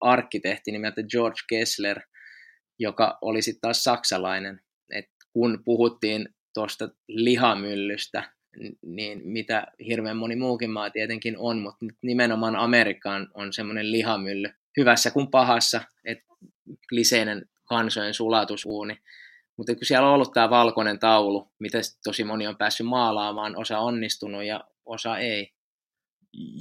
[0.00, 2.00] arkkitehti nimeltä George Kessler,
[2.78, 4.60] joka oli sitten taas saksalainen.
[5.34, 8.30] Kun puhuttiin tuosta lihamyllystä,
[8.82, 15.10] niin mitä hirveän moni muukin maa tietenkin on, mutta nimenomaan Amerikkaan on semmoinen lihamylly hyvässä
[15.10, 16.24] kuin pahassa, että
[16.88, 18.98] kliseinen kansojen sulatusuuni.
[19.56, 23.78] Mutta kun siellä on ollut tämä valkoinen taulu, mitä tosi moni on päässyt maalaamaan, osa
[23.78, 25.54] onnistunut ja osa ei.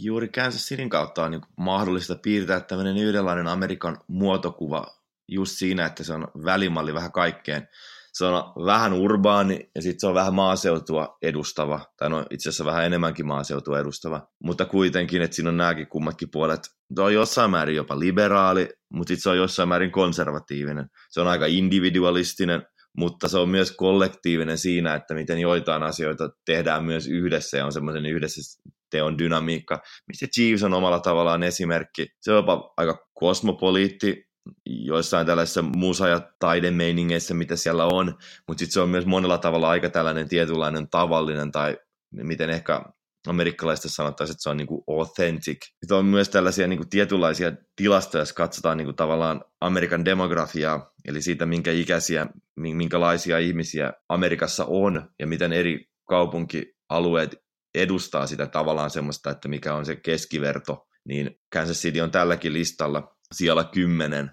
[0.01, 4.86] Juuri Kansas Cityn kautta on niin mahdollista piirtää tämmöinen yhdenlainen Amerikan muotokuva
[5.27, 7.67] just siinä, että se on välimalli vähän kaikkeen
[8.13, 12.65] se on vähän urbaani ja sitten se on vähän maaseutua edustava, tai no itse asiassa
[12.65, 16.63] vähän enemmänkin maaseutua edustava, mutta kuitenkin, että siinä on nämäkin kummatkin puolet.
[16.95, 20.88] Se on jossain määrin jopa liberaali, mutta sitten se on jossain määrin konservatiivinen.
[21.10, 22.63] Se on aika individualistinen,
[22.97, 27.71] mutta se on myös kollektiivinen siinä, että miten joitain asioita tehdään myös yhdessä ja on
[27.71, 32.08] semmoisen yhdessä teon dynamiikka, mistä Chiefs on omalla tavallaan esimerkki.
[32.21, 34.23] Se on jopa aika kosmopoliitti,
[34.65, 38.06] joissain tällaisissa musa- ja taidemeiningeissä, mitä siellä on,
[38.47, 41.77] mutta sitten se on myös monella tavalla aika tällainen tietynlainen tavallinen, tai
[42.12, 42.82] miten ehkä
[43.27, 45.65] amerikkalaista sanottaisiin, että se on niin kuin authentic.
[45.65, 50.91] Sitten on myös tällaisia niin kuin tietynlaisia tilastoja, jos katsotaan niin kuin tavallaan Amerikan demografiaa,
[51.06, 57.43] eli siitä, minkä ikäisiä, minkälaisia ihmisiä Amerikassa on, ja miten eri kaupunkialueet
[57.75, 63.15] edustaa sitä tavallaan semmoista, että mikä on se keskiverto, niin Kansas City on tälläkin listalla
[63.33, 64.31] siellä kymmenen,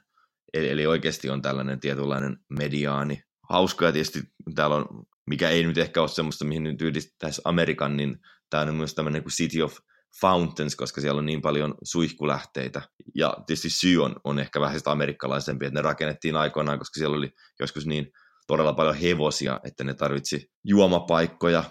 [0.52, 3.22] eli, eli oikeasti on tällainen tietynlainen mediaani.
[3.50, 4.22] Hauskaa tietysti
[4.54, 4.86] täällä on,
[5.30, 8.16] mikä ei nyt ehkä ole semmoista, mihin nyt yhdistäisi Amerikan, niin
[8.50, 9.76] tämä on myös tämmöinen kuin City of
[10.20, 12.82] Fountains, koska siellä on niin paljon suihkulähteitä.
[13.14, 17.16] Ja tietysti syy on, on ehkä vähän sitä amerikkalaisempi, että ne rakennettiin aikoinaan, koska siellä
[17.16, 18.06] oli joskus niin
[18.46, 21.64] todella paljon hevosia, että ne tarvitsi juomapaikkoja.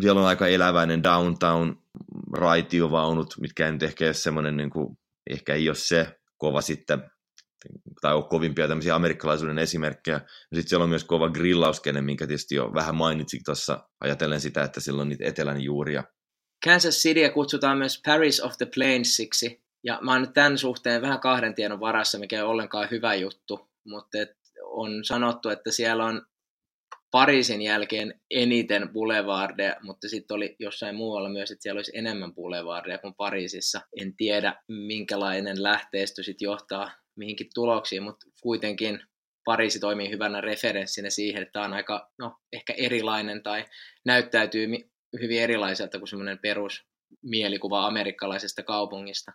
[0.00, 1.74] Siellä on aika eläväinen downtown,
[2.36, 4.98] raitiovaunut, mitkä ei nyt ehkä ole semmoinen, niin kuin,
[5.30, 7.10] ehkä ei ole se kova sitten
[8.00, 10.20] tai ole kovimpia tämmöisiä amerikkalaisuuden esimerkkejä.
[10.54, 14.80] Sitten siellä on myös kova grillauskene, minkä tietysti jo vähän mainitsin tuossa ajatellen sitä, että
[14.80, 16.04] sillä on niitä etelän juuria.
[16.64, 21.20] Kansas Cityä kutsutaan myös Paris of the Plainsiksi, ja mä oon nyt tämän suhteen vähän
[21.20, 24.18] kahden tiedon varassa, mikä ei ole ollenkaan hyvä juttu, mutta
[24.62, 26.26] on sanottu, että siellä on
[27.10, 32.98] Pariisin jälkeen eniten boulevardeja, mutta sitten oli jossain muualla myös, että siellä olisi enemmän boulevardeja
[32.98, 33.80] kuin Pariisissa.
[34.00, 39.00] En tiedä, minkälainen lähteistö sitten johtaa mihinkin tuloksiin, mutta kuitenkin
[39.44, 43.64] Pariisi toimii hyvänä referenssinä siihen, että tämä on aika no, ehkä erilainen tai
[44.04, 44.66] näyttäytyy
[45.20, 49.32] hyvin erilaiselta kuin semmoinen perusmielikuva amerikkalaisesta kaupungista.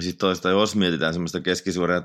[0.00, 2.02] Sitten toista, jos mietitään semmoista keskisuuria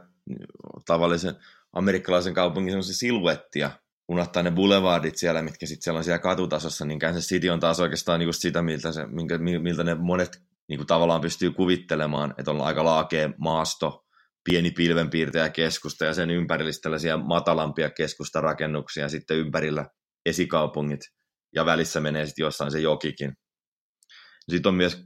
[0.85, 1.35] tavallisen
[1.73, 3.71] amerikkalaisen kaupungin semmoisia siluettia,
[4.09, 7.79] unohtaa ne boulevardit siellä, mitkä sitten siellä on siellä katutasossa, niin Kansas City on taas
[7.79, 12.51] oikeastaan just sitä, miltä, se, minkä, miltä ne monet niin kuin tavallaan pystyy kuvittelemaan, että
[12.51, 14.05] on aika laakea maasto,
[14.43, 19.85] pieni pilvenpiirtäjä keskusta ja sen ympärillä tällaisia matalampia keskustarakennuksia sitten ympärillä
[20.25, 21.01] esikaupungit
[21.55, 23.33] ja välissä menee sitten jossain se jokikin.
[24.49, 25.05] Sitten on myös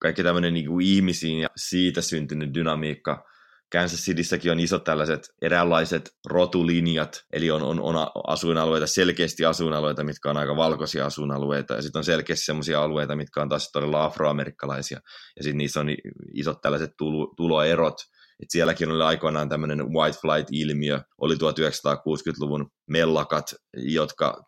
[0.00, 3.24] kaikki tämmöinen niin ihmisiin ja siitä syntynyt dynamiikka,
[3.72, 7.94] Kansas Cityssäkin on isot tällaiset eräänlaiset rotulinjat, eli on, on, on
[8.26, 13.42] asuinalueita, selkeästi asuinalueita, mitkä on aika valkoisia asuinalueita, ja sitten on selkeästi sellaisia alueita, mitkä
[13.42, 15.00] on taas todella afroamerikkalaisia,
[15.36, 15.86] ja sitten niissä on
[16.34, 17.96] isot tällaiset tulo, tuloerot,
[18.42, 24.44] et sielläkin oli aikoinaan tämmöinen white flight-ilmiö, oli 1960-luvun mellakat, jotka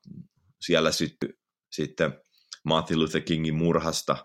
[0.60, 1.34] siellä syttyi
[1.72, 2.20] sitten
[2.64, 4.16] Martin Luther Kingin murhasta.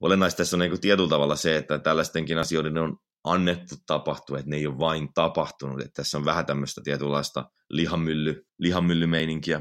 [0.00, 4.56] Olennaista tässä on niin tietyllä tavalla se, että tällaistenkin asioiden on annettu tapahtua, että ne
[4.56, 5.80] ei ole vain tapahtunut.
[5.80, 9.60] Että tässä on vähän tämmöistä tietynlaista lihamylly, lihamyllymeininkiä.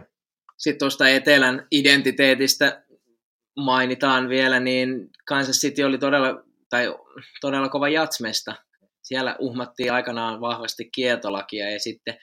[0.58, 2.84] Sitten tuosta etelän identiteetistä
[3.56, 6.96] mainitaan vielä, niin Kansas City oli todella, tai
[7.42, 8.56] todella kova jatsmesta.
[9.02, 12.18] Siellä uhmattiin aikanaan vahvasti kietolakia ja sitten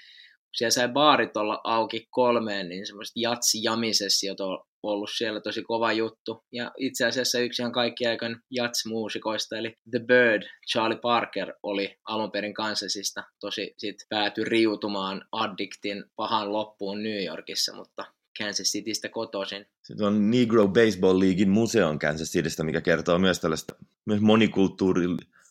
[0.57, 4.41] siellä sai baarit olla auki kolmeen, niin semmoiset jats-jamisessiot
[4.83, 6.45] ollut siellä tosi kova juttu.
[6.53, 10.43] Ja itse asiassa yksi ihan kaikki aikon jats-muusikoista, eli The Bird,
[10.73, 13.25] Charlie Parker, oli alun perin Kansasista.
[13.41, 18.05] Tosi sit päätyi riutumaan Addictin pahan loppuun New Yorkissa, mutta
[18.39, 19.67] Kansas Citystä kotoisin.
[19.83, 23.75] Sitten on Negro Baseball Leaguein museon Kansas Citystä, mikä kertoo myös tällaista
[24.07, 24.21] myös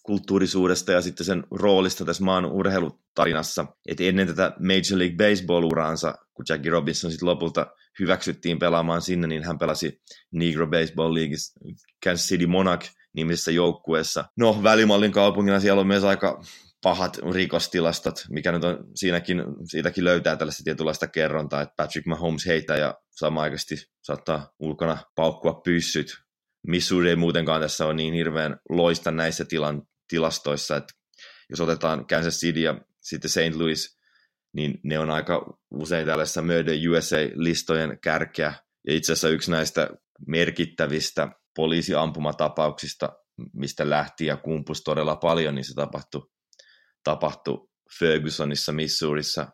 [0.08, 3.66] monikulttuurisuudesta ja sitten sen roolista tässä maan urheilutarinassa.
[3.88, 7.68] Et ennen tätä Major League Baseball-uraansa, kun Jackie Robinson sitten lopulta
[8.00, 11.36] hyväksyttiin pelaamaan sinne, niin hän pelasi Negro Baseball League
[12.04, 14.26] Kansas City Monarch nimisessä joukkueessa.
[14.38, 16.44] No, välimallin kaupungilla siellä on myös aika
[16.84, 22.78] pahat rikostilastot, mikä nyt on siinäkin, siitäkin löytää tällaista tietynlaista kerrontaa, että Patrick Mahomes heittää
[22.78, 26.18] ja samaaikaisesti saattaa ulkona paukkua pyssyt.
[26.68, 30.94] Missouri ei muutenkaan tässä ole niin hirveän loista näissä tilan, tilastoissa, että
[31.50, 33.56] jos otetaan Kansas City ja sitten St.
[33.56, 33.98] Louis,
[34.54, 38.54] niin ne on aika usein tällaisessa Murder USA-listojen kärkeä.
[38.88, 39.90] Ja itse asiassa yksi näistä
[40.28, 43.10] merkittävistä poliisiampumatapauksista,
[43.54, 46.30] mistä lähti ja kumpus todella paljon, niin se tapahtui,
[47.04, 47.68] tapahtui
[48.00, 49.48] Fergusonissa, Missourissa,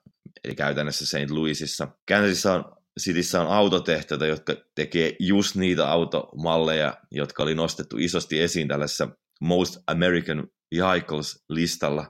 [0.44, 1.32] eli käytännössä St.
[1.32, 1.88] Louisissa.
[2.08, 8.68] Kansasissa on Cityssä on autotehtäitä, jotka tekee just niitä automalleja, jotka oli nostettu isosti esiin
[8.68, 9.08] tällaisessa
[9.42, 12.08] Most American Vehicles-listalla.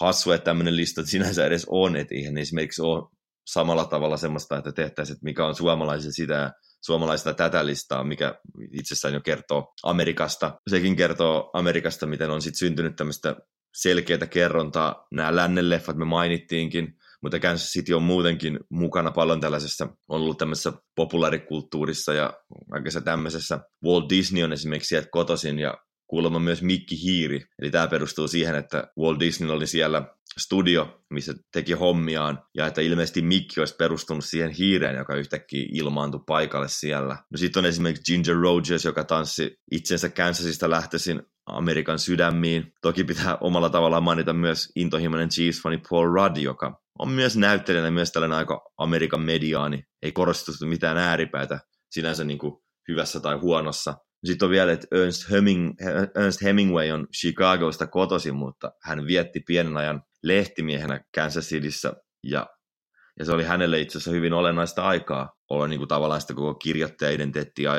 [0.00, 3.08] Hassu, että tämmöinen lista sinänsä edes on, että eihän esimerkiksi ole
[3.46, 6.52] samalla tavalla semmoista, että tehtäisiin, että mikä on suomalaisen sitä
[6.84, 8.34] suomalaista tätä listaa, mikä
[8.72, 10.60] itsessään jo kertoo Amerikasta.
[10.70, 13.36] Sekin kertoo Amerikasta, miten on sitten syntynyt tämmöistä
[13.74, 15.06] selkeää kerrontaa.
[15.12, 20.38] Nämä lännen leffat me mainittiinkin, mutta Kansas City on muutenkin mukana paljon tällaisessa, on ollut
[20.38, 22.32] tämmöisessä populaarikulttuurissa ja
[22.70, 23.60] kaikessa tämmöisessä.
[23.84, 25.74] Walt Disney on esimerkiksi sieltä kotoisin ja
[26.12, 27.44] kuulemma myös Mikki Hiiri.
[27.62, 32.80] Eli tämä perustuu siihen, että Walt Disney oli siellä studio, missä teki hommiaan, ja että
[32.80, 37.16] ilmeisesti Mikki olisi perustunut siihen hiireen, joka yhtäkkiä ilmaantui paikalle siellä.
[37.30, 42.72] No sitten on esimerkiksi Ginger Rogers, joka tanssi itsensä Kansasista lähtöisin Amerikan sydämiin.
[42.82, 48.12] Toki pitää omalla tavallaan mainita myös intohimoinen Chiefs-fani Paul Rudd, joka on myös näyttelijänä myös
[48.12, 49.84] tällainen aika Amerikan mediaani.
[50.02, 52.54] Ei korostu mitään ääripäätä sinänsä niin kuin
[52.88, 53.94] hyvässä tai huonossa.
[54.24, 55.74] Sitten on vielä, että Ernst, Heming,
[56.16, 62.46] Ernst Hemingway on Chicagosta kotoisin, mutta hän vietti pienen ajan lehtimiehenä Kansas Cityssä ja,
[63.18, 66.54] ja se oli hänelle itse asiassa hyvin olennaista aikaa olla niin kuin tavallaan sitä koko
[66.54, 67.72] kirjoittaja-identiteettiä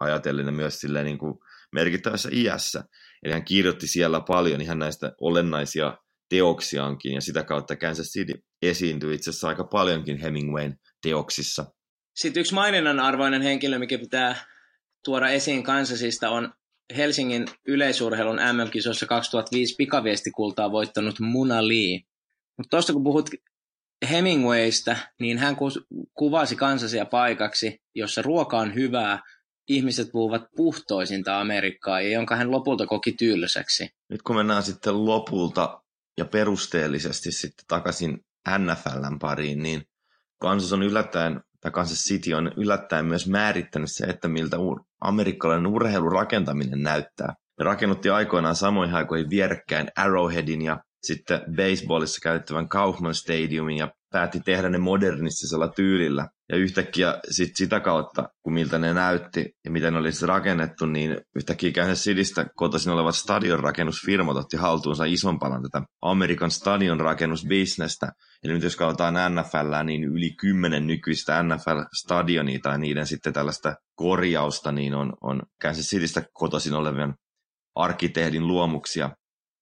[0.00, 1.34] ajatellen myös silleen niin kuin
[1.72, 2.84] merkittävässä iässä.
[3.22, 9.14] Eli hän kirjoitti siellä paljon ihan näistä olennaisia teoksiaankin ja sitä kautta Kansas City esiintyi
[9.14, 11.64] itse asiassa aika paljonkin Hemingwayn teoksissa.
[12.16, 14.36] Sitten yksi maininnan arvoinen henkilö, mikä pitää
[15.06, 16.52] tuoda esiin Kansasista on
[16.96, 22.00] Helsingin yleisurheilun MM-kisossa 2005 pikaviestikultaa voittanut Muna Lee.
[22.56, 23.30] Mutta tuosta kun puhut
[24.10, 25.56] Hemingwaysta, niin hän
[26.14, 29.22] kuvasi kansasia paikaksi, jossa ruoka on hyvää,
[29.68, 33.88] ihmiset puhuvat puhtoisinta Amerikkaa, ja jonka hän lopulta koki tylsäksi.
[34.08, 35.82] Nyt kun mennään sitten lopulta
[36.18, 38.24] ja perusteellisesti sitten takaisin
[38.58, 39.82] NFLn pariin, niin
[40.40, 44.58] Kansas on yllättäen, tai Kansas City on yllättäen myös määrittänyt se, että miltä
[45.00, 47.34] amerikkalainen urheilun rakentaminen näyttää.
[47.58, 54.40] Me rakennutti aikoinaan samoihin aikoihin vierekkäin Arrowheadin ja sitten baseballissa käyttävän Kaufman Stadiumin ja päätti
[54.40, 56.28] tehdä ne modernistisella tyylillä.
[56.48, 61.20] Ja yhtäkkiä sit sitä kautta, kun miltä ne näytti ja miten ne olisi rakennettu, niin
[61.36, 68.12] yhtäkkiä Kansas Citystä kotoisin olevat stadionrakennusfirmat otti haltuunsa ison palan tätä Amerikan stadionrakennusbisnestä.
[68.44, 74.72] Eli nyt jos katsotaan NFL, niin yli kymmenen nykyistä NFL-stadionia tai niiden sitten tällaista korjausta,
[74.72, 77.14] niin on, on Kansas Citystä kotoisin olevien
[77.74, 79.10] arkkitehdin luomuksia.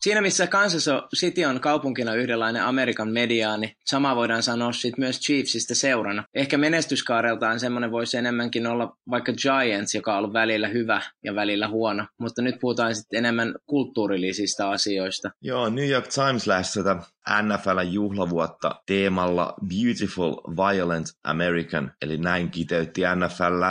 [0.04, 0.86] Siinä missä Kansas
[1.16, 6.24] City on kaupunkina yhdenlainen Amerikan mediaani, niin sama voidaan sanoa sitten myös Chiefsistä seurana.
[6.34, 11.68] Ehkä menestyskaareltaan semmoinen voisi enemmänkin olla vaikka Giants, joka on ollut välillä hyvä ja välillä
[11.68, 15.30] huono, mutta nyt puhutaan sitten enemmän kulttuurillisista asioista.
[15.42, 16.96] Joo, New York Times lähti tätä
[17.42, 23.64] NFL-juhlavuotta teemalla Beautiful Violent American, eli näin kiteytti NFL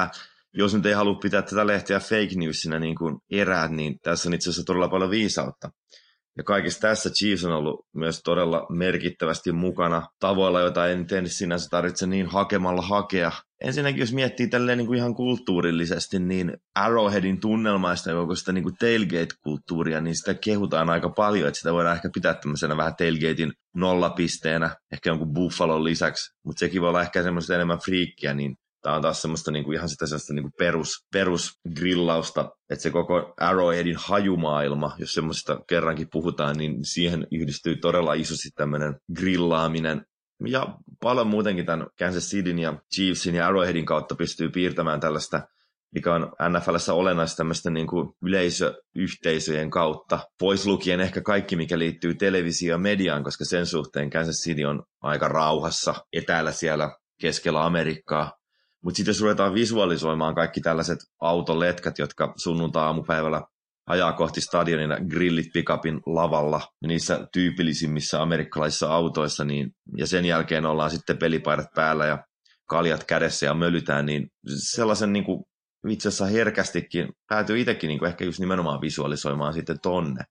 [0.55, 4.33] jos nyt ei halua pitää tätä lehteä fake newsina niin kuin eräät, niin tässä on
[4.33, 5.69] itse asiassa todella paljon viisautta.
[6.37, 11.69] Ja kaikessa tässä Chiefs on ollut myös todella merkittävästi mukana tavoilla, joita en nyt sinänsä
[11.69, 13.31] tarvitse niin hakemalla hakea.
[13.63, 18.75] Ensinnäkin jos miettii tälleen niin kuin ihan kulttuurillisesti, niin Arrowheadin tunnelmaista joko sitä niin kuin
[18.79, 24.75] tailgate-kulttuuria, niin sitä kehutaan aika paljon, että sitä voidaan ehkä pitää tämmöisenä vähän tailgatein nollapisteenä,
[24.91, 29.01] ehkä jonkun Buffalon lisäksi, mutta sekin voi olla ehkä semmoista enemmän friikkiä, niin Tämä on
[29.01, 35.13] taas semmoista niinku ihan sitä semmoista niinku perus, perusgrillausta, että se koko Arrowheadin hajumaailma, jos
[35.13, 40.05] semmoista kerrankin puhutaan, niin siihen yhdistyy todella isosti tämmöinen grillaaminen.
[40.47, 45.41] Ja paljon muutenkin tämän Kansas Cityn ja Chiefsin ja Arrowheadin kautta pystyy piirtämään tällaista
[45.93, 52.13] mikä on NFLssä olennaista tämmöistä niin kuin yleisöyhteisöjen kautta, pois lukien ehkä kaikki, mikä liittyy
[52.15, 58.31] televisio- ja mediaan, koska sen suhteen Kansas City on aika rauhassa etäällä siellä keskellä Amerikkaa.
[58.83, 63.41] Mutta sitten jos ruvetaan visualisoimaan kaikki tällaiset autoletkat, jotka sunnuntai-aamupäivällä
[63.87, 70.91] ajaa kohti stadionina grillit pikapin lavalla niissä tyypillisimmissä amerikkalaisissa autoissa, niin, ja sen jälkeen ollaan
[70.91, 72.23] sitten pelipaidat päällä ja
[72.69, 75.43] kaljat kädessä ja mölytään, niin sellaisen niin kuin,
[75.89, 80.23] itse asiassa herkästikin päätyy itsekin niin kuin ehkä just nimenomaan visualisoimaan sitten tonne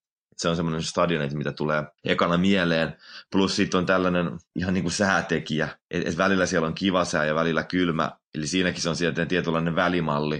[0.42, 2.96] se on semmoinen stadion, mitä tulee ekana mieleen.
[3.32, 7.24] Plus sitten on tällainen ihan niin kuin säätekijä, että et välillä siellä on kiva sää
[7.24, 8.10] ja välillä kylmä.
[8.34, 10.36] Eli siinäkin se on sieltä tietynlainen välimalli.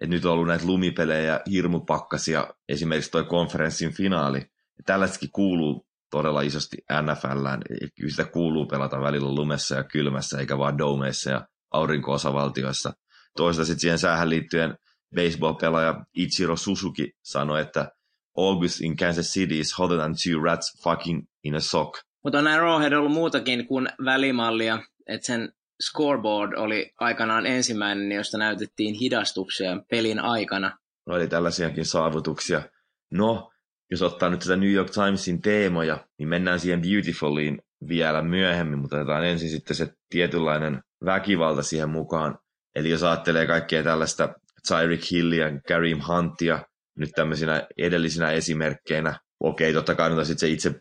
[0.00, 4.46] Että nyt on ollut näitä lumipelejä, hirmupakkasia, esimerkiksi toi konferenssin finaali.
[4.86, 7.60] Tällaisetkin kuuluu todella isosti NFLään.
[7.96, 12.92] Kyllä sitä kuuluu pelata välillä lumessa ja kylmässä, eikä vaan domeissa ja aurinko-osavaltioissa.
[13.36, 14.76] Toista sitten siihen säähän liittyen
[15.14, 17.92] baseball-pelaaja Ichiro Suzuki sanoi, että
[18.36, 21.94] August in Kansas City is hotter than two rats fucking in a sock.
[22.24, 28.94] Mutta on Arrowhead ollut muutakin kuin välimallia, että sen scoreboard oli aikanaan ensimmäinen, josta näytettiin
[28.94, 30.78] hidastuksia pelin aikana.
[31.06, 32.62] No eli tällaisiakin saavutuksia.
[33.10, 33.50] No,
[33.90, 38.96] jos ottaa nyt tätä New York Timesin teemoja, niin mennään siihen Beautifuliin vielä myöhemmin, mutta
[38.96, 42.38] otetaan ensin sitten se tietynlainen väkivalta siihen mukaan.
[42.74, 44.34] Eli jos ajattelee kaikkea tällaista
[44.68, 46.64] Tyreek Hillia, Kareem Huntia,
[47.00, 49.18] nyt tämmöisinä edellisinä esimerkkeinä.
[49.40, 50.74] Okei, totta kai no, se itse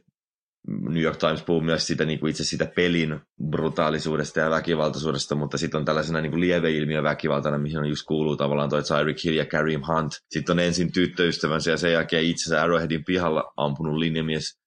[0.68, 5.58] New York Times puhuu myös siitä, niin kuin itse siitä pelin brutaalisuudesta ja väkivaltaisuudesta, mutta
[5.58, 9.38] sitten on tällaisena niin kuin lieveilmiö väkivaltana, mihin on just kuuluu tavallaan toi Tyreek Hill
[9.38, 10.12] ja Kareem Hunt.
[10.30, 14.60] Sitten on ensin tyttöystävänsä ja sen jälkeen itse Arrowheadin pihalla ampunut linjamies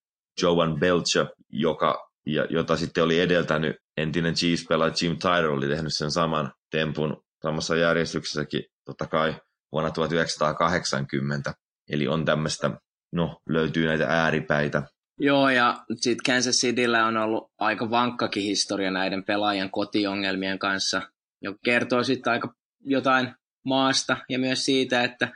[0.43, 6.11] Joan Belcher, joka, ja, jota sitten oli edeltänyt entinen Chiefs-pelaaja Jim Tyrell, oli tehnyt sen
[6.11, 9.35] saman tempun samassa järjestyksessäkin, totta kai
[9.73, 11.55] vuonna 1980.
[11.91, 12.71] Eli on tämmöistä,
[13.13, 14.83] no löytyy näitä ääripäitä.
[15.19, 21.03] Joo, ja sitten Kansas Cityllä on ollut aika vankkakin historia näiden pelaajan kotiongelmien kanssa,
[21.43, 25.29] joka kertoo sitten aika jotain maasta ja myös siitä, että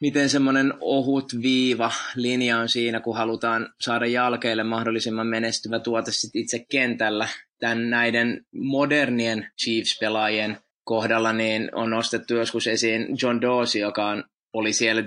[0.00, 6.36] miten semmoinen ohut viiva linja on siinä, kun halutaan saada jalkeille mahdollisimman menestyvä tuote sit
[6.36, 7.28] itse kentällä.
[7.60, 10.58] Tämän näiden modernien Chiefs-pelaajien
[10.88, 15.02] kohdalla niin on nostettu joskus esiin John Dorsey, joka on, oli siellä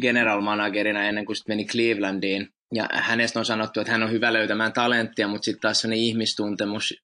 [0.00, 2.48] general managerina ennen kuin sitten meni Clevelandiin.
[2.74, 6.94] Ja hänestä on sanottu, että hän on hyvä löytämään talenttia, mutta sitten taas sellainen ihmistuntemus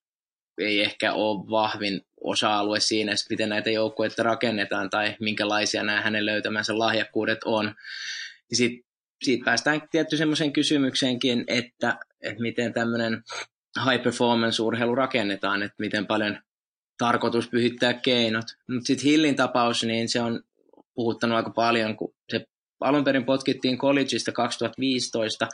[0.57, 6.25] ei ehkä ole vahvin osa-alue siinä, että miten näitä joukkueita rakennetaan tai minkälaisia nämä hänen
[6.25, 7.75] löytämänsä lahjakkuudet on.
[8.49, 8.83] Ja sitten
[9.23, 13.23] siitä päästään tietty semmoiseen kysymykseenkin, että, että miten tämmöinen
[13.89, 16.37] high performance urheilu rakennetaan, että miten paljon
[17.01, 18.45] tarkoitus pyhittää keinot.
[18.69, 20.41] Mutta sitten Hillin tapaus, niin se on
[20.95, 22.45] puhuttanut aika paljon, kun se
[22.79, 25.47] alun perin potkittiin collegeista 2015,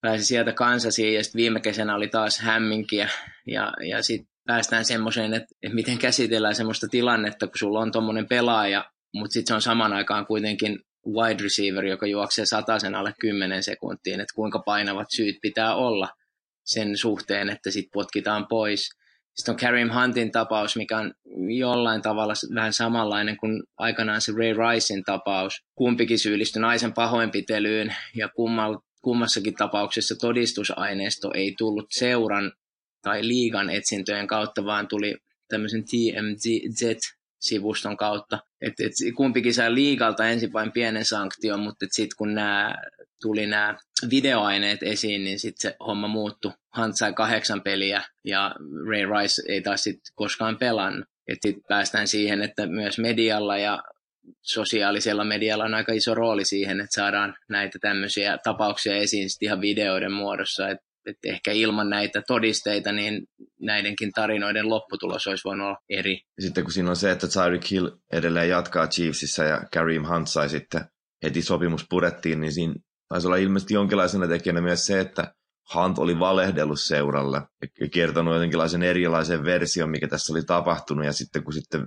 [0.00, 3.08] pääsi sieltä Kansasiin ja sitten viime kesänä oli taas hämminkiä
[3.46, 8.28] ja, ja sitten päästään semmoiseen, että, että miten käsitellään semmoista tilannetta, kun sulla on tuommoinen
[8.28, 12.44] pelaaja, mutta sitten se on saman aikaan kuitenkin wide receiver, joka juoksee
[12.78, 16.08] sen alle 10 sekuntiin, että kuinka painavat syyt pitää olla
[16.64, 18.90] sen suhteen, että sitten potkitaan pois.
[19.38, 21.12] Sitten on Kareem Huntin tapaus, mikä on
[21.58, 25.62] jollain tavalla vähän samanlainen kuin aikanaan se Ray Ricein tapaus.
[25.74, 28.28] Kumpikin syyllistyi naisen pahoinpitelyyn ja
[29.02, 32.52] kummassakin tapauksessa todistusaineisto ei tullut seuran
[33.02, 35.16] tai liigan etsintöjen kautta, vaan tuli
[35.48, 35.84] tämmöisen
[37.38, 38.38] TMZ-sivuston kautta.
[38.60, 42.74] Et, et kumpikin sai liigalta ensin vain pienen sanktion, mutta sitten kun nämä
[43.22, 43.76] tuli nämä
[44.10, 46.52] videoaineet esiin, niin sitten se homma muuttui.
[46.76, 48.54] Hunt sai kahdeksan peliä ja
[48.88, 51.08] Ray Rice ei taas sitten koskaan pelannut.
[51.32, 53.82] Sitten päästään siihen, että myös medialla ja
[54.42, 60.12] sosiaalisella medialla on aika iso rooli siihen, että saadaan näitä tämmöisiä tapauksia esiin ihan videoiden
[60.12, 60.68] muodossa.
[60.68, 60.78] Et,
[61.08, 63.26] et ehkä ilman näitä todisteita, niin
[63.60, 66.20] näidenkin tarinoiden lopputulos olisi voinut olla eri.
[66.40, 70.48] Sitten kun siinä on se, että Tyreek Hill edelleen jatkaa Chiefsissä ja Kareem Hunt sai
[70.48, 70.84] sitten
[71.22, 72.74] heti sopimus purettiin, niin siinä
[73.08, 75.34] taisi olla ilmeisesti jonkinlaisena tekijänä myös se, että
[75.74, 77.42] Hunt oli valehdellut seuralle
[77.80, 81.86] ja kertonut jotenkinlaisen erilaisen version, mikä tässä oli tapahtunut, ja sitten kun sitten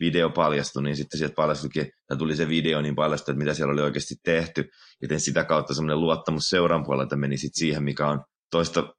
[0.00, 3.72] video paljastui, niin sitten sieltä paljastuikin, ja tuli se video, niin paljastui, että mitä siellä
[3.72, 4.68] oli oikeasti tehty,
[5.02, 8.94] joten sitä kautta semmoinen luottamus seuran puolelta meni sitten siihen, mikä on toista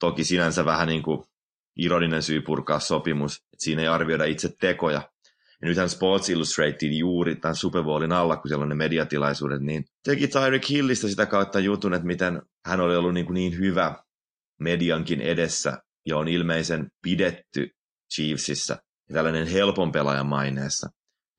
[0.00, 1.24] toki sinänsä vähän niin kuin
[1.76, 5.02] ironinen syy purkaa sopimus, että siinä ei arvioida itse tekoja,
[5.62, 9.84] ja nythän Sports Illustrated juuri tämän Super Bowlin alla, kun siellä on ne mediatilaisuudet, niin
[10.04, 13.96] teki Tyreek Hillistä sitä kautta jutun, että miten hän oli ollut niin, kuin niin hyvä
[14.60, 17.68] mediankin edessä ja on ilmeisen pidetty
[18.14, 18.78] Chiefsissä
[19.08, 20.88] ja tällainen helpon pelaajan maineessa.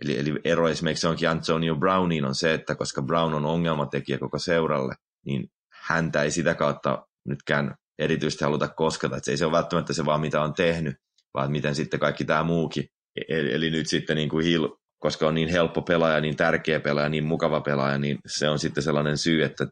[0.04, 4.40] Eli, eli ero esimerkiksi onkin Antonio Browniin on se, että koska Brown on ongelmatekijä koko
[4.40, 4.96] seuralle,
[5.26, 9.18] niin häntä ei sitä kautta nytkään erityisesti haluta kosketa.
[9.18, 10.96] Että se ei se ole välttämättä se vaan, mitä on tehnyt,
[11.34, 12.86] vaan miten sitten kaikki tämä muukin
[13.30, 14.68] Eli, eli nyt sitten niin kuin Hill,
[15.00, 18.84] koska on niin helppo pelaaja, niin tärkeä pelaaja, niin mukava pelaaja, niin se on sitten
[18.84, 19.68] sellainen syy, että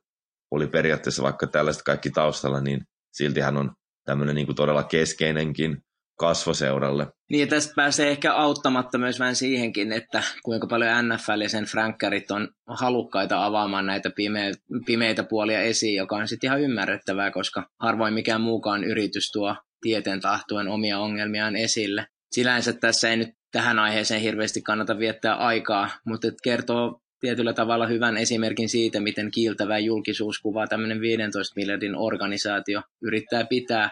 [0.52, 2.82] oli periaatteessa vaikka tällaiset kaikki taustalla, niin
[3.14, 3.72] silti hän on
[4.06, 5.78] tämmöinen niin kuin todella keskeinenkin
[6.24, 7.08] kasvoseuralle.
[7.32, 11.66] Niin ja tästä pääsee ehkä auttamatta myös vähän siihenkin, että kuinka paljon NFL ja sen
[11.66, 17.66] frankkarit on halukkaita avaamaan näitä pime- pimeitä puolia esiin, joka on sitten ihan ymmärrettävää, koska
[17.80, 23.80] harvoin mikään muukaan yritys tuo tieten tahtuen omia ongelmiaan esille sinänsä tässä ei nyt tähän
[23.80, 30.68] aiheeseen hirveästi kannata viettää aikaa, mutta kertoo tietyllä tavalla hyvän esimerkin siitä, miten kiiltävä julkisuuskuvaa
[30.68, 33.90] tämmöinen 15 miljardin organisaatio yrittää pitää.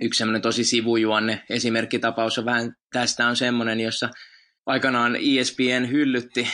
[0.00, 4.10] Yksi semmoinen tosi sivujuonne esimerkkitapaus on vähän tästä on semmoinen, jossa
[4.66, 6.48] aikanaan ESPN hyllytti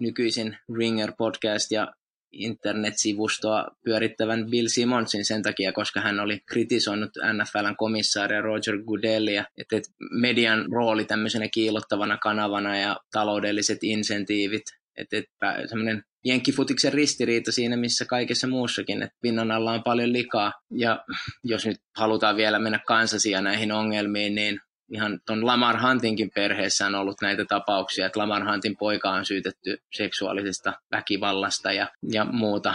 [0.00, 1.92] nykyisin Ringer podcast ja
[2.32, 9.76] internetsivustoa pyörittävän Bill Simonsin sen takia, koska hän oli kritisoinut NFLn komissaaria Roger Goodellia, että
[10.10, 14.64] median rooli tämmöisenä kiilottavana kanavana ja taloudelliset insentiivit,
[14.98, 20.52] että, että semmoinen jenkkifutiksen ristiriita siinä, missä kaikessa muussakin, että pinnan alla on paljon likaa.
[20.70, 21.04] Ja
[21.44, 24.60] jos nyt halutaan vielä mennä kansasia näihin ongelmiin, niin
[24.92, 29.78] ihan tuon Lamar Huntinkin perheessä on ollut näitä tapauksia, että Lamar Huntin poika on syytetty
[29.92, 32.74] seksuaalisesta väkivallasta ja, ja muuta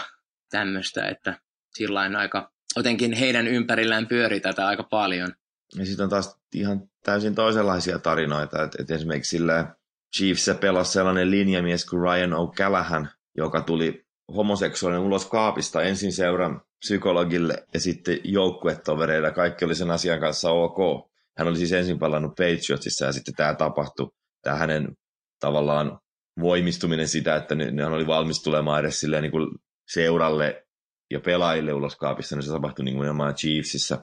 [0.51, 1.39] tämmöistä, että
[1.75, 5.31] sillä aika, jotenkin heidän ympärillään pyörii tätä aika paljon.
[5.75, 9.75] Ja sitten on taas ihan täysin toisenlaisia tarinoita, että, että esimerkiksi sillä
[10.17, 13.07] Chiefs pelasi sellainen linjamies kuin Ryan O'Callaghan,
[13.37, 14.05] joka tuli
[14.35, 19.31] homoseksuaalinen ulos kaapista ensin seuran psykologille ja sitten joukkuetovereille.
[19.31, 21.09] Kaikki oli sen asian kanssa ok.
[21.37, 24.11] Hän oli siis ensin palannut Patriotsissa ja sitten tämä tapahtui.
[24.41, 24.97] Tämä hänen
[25.39, 25.99] tavallaan
[26.39, 29.49] voimistuminen sitä, että ne oli valmis tulemaan edes silleen niin kuin
[29.87, 30.65] seuralle
[31.11, 33.97] ja pelaajille ulos kaapissa, niin se tapahtui niin kuin Chiefsissä.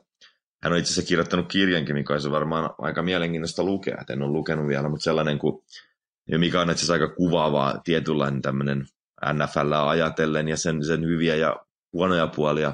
[0.63, 4.69] Hän on itse asiassa kirjoittanut kirjankin, mikä olisi varmaan aika mielenkiintoista lukea, en ole lukenut
[4.69, 5.63] vielä, mutta sellainen kuin,
[6.31, 8.87] ja mikä on itse aika kuvaavaa tietynlainen tämmöinen
[9.33, 11.57] NFL ajatellen ja sen, sen hyviä ja
[11.93, 12.73] huonoja puolia.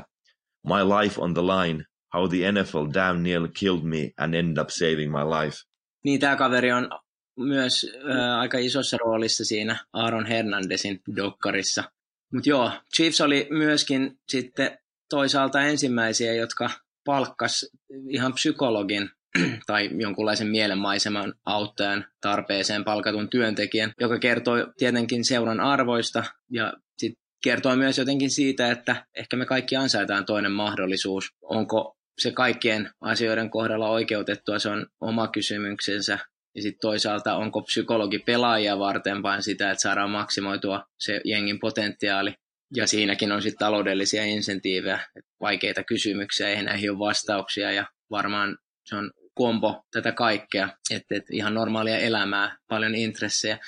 [0.66, 1.84] My life on the line,
[2.14, 5.56] how the NFL damn near killed me and ended up saving my life.
[6.04, 6.90] Niin, tämä kaveri on
[7.38, 11.84] myös äh, aika isossa roolissa siinä Aaron Hernandezin dokkarissa.
[12.32, 14.78] Mutta joo, Chiefs oli myöskin sitten
[15.10, 16.70] toisaalta ensimmäisiä, jotka
[17.04, 17.70] palkkas
[18.08, 19.10] ihan psykologin
[19.66, 27.12] tai jonkunlaisen mielenmaiseman auttajan tarpeeseen palkatun työntekijän, joka kertoi tietenkin seuran arvoista ja sit
[27.42, 31.28] kertoo myös jotenkin siitä, että ehkä me kaikki ansaitaan toinen mahdollisuus.
[31.42, 36.18] Onko se kaikkien asioiden kohdalla oikeutettua, se on oma kysymyksensä.
[36.54, 42.34] Ja sitten toisaalta onko psykologi pelaajia varten vain sitä, että saadaan maksimoitua se jengin potentiaali.
[42.76, 44.98] Ja siinäkin on sitten taloudellisia insentiivejä,
[45.40, 51.24] vaikeita kysymyksiä, ei näihin ole vastauksia ja varmaan se on kombo tätä kaikkea, että et
[51.30, 53.58] ihan normaalia elämää, paljon intressejä.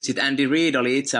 [0.00, 1.18] Sitten Andy Reid oli itse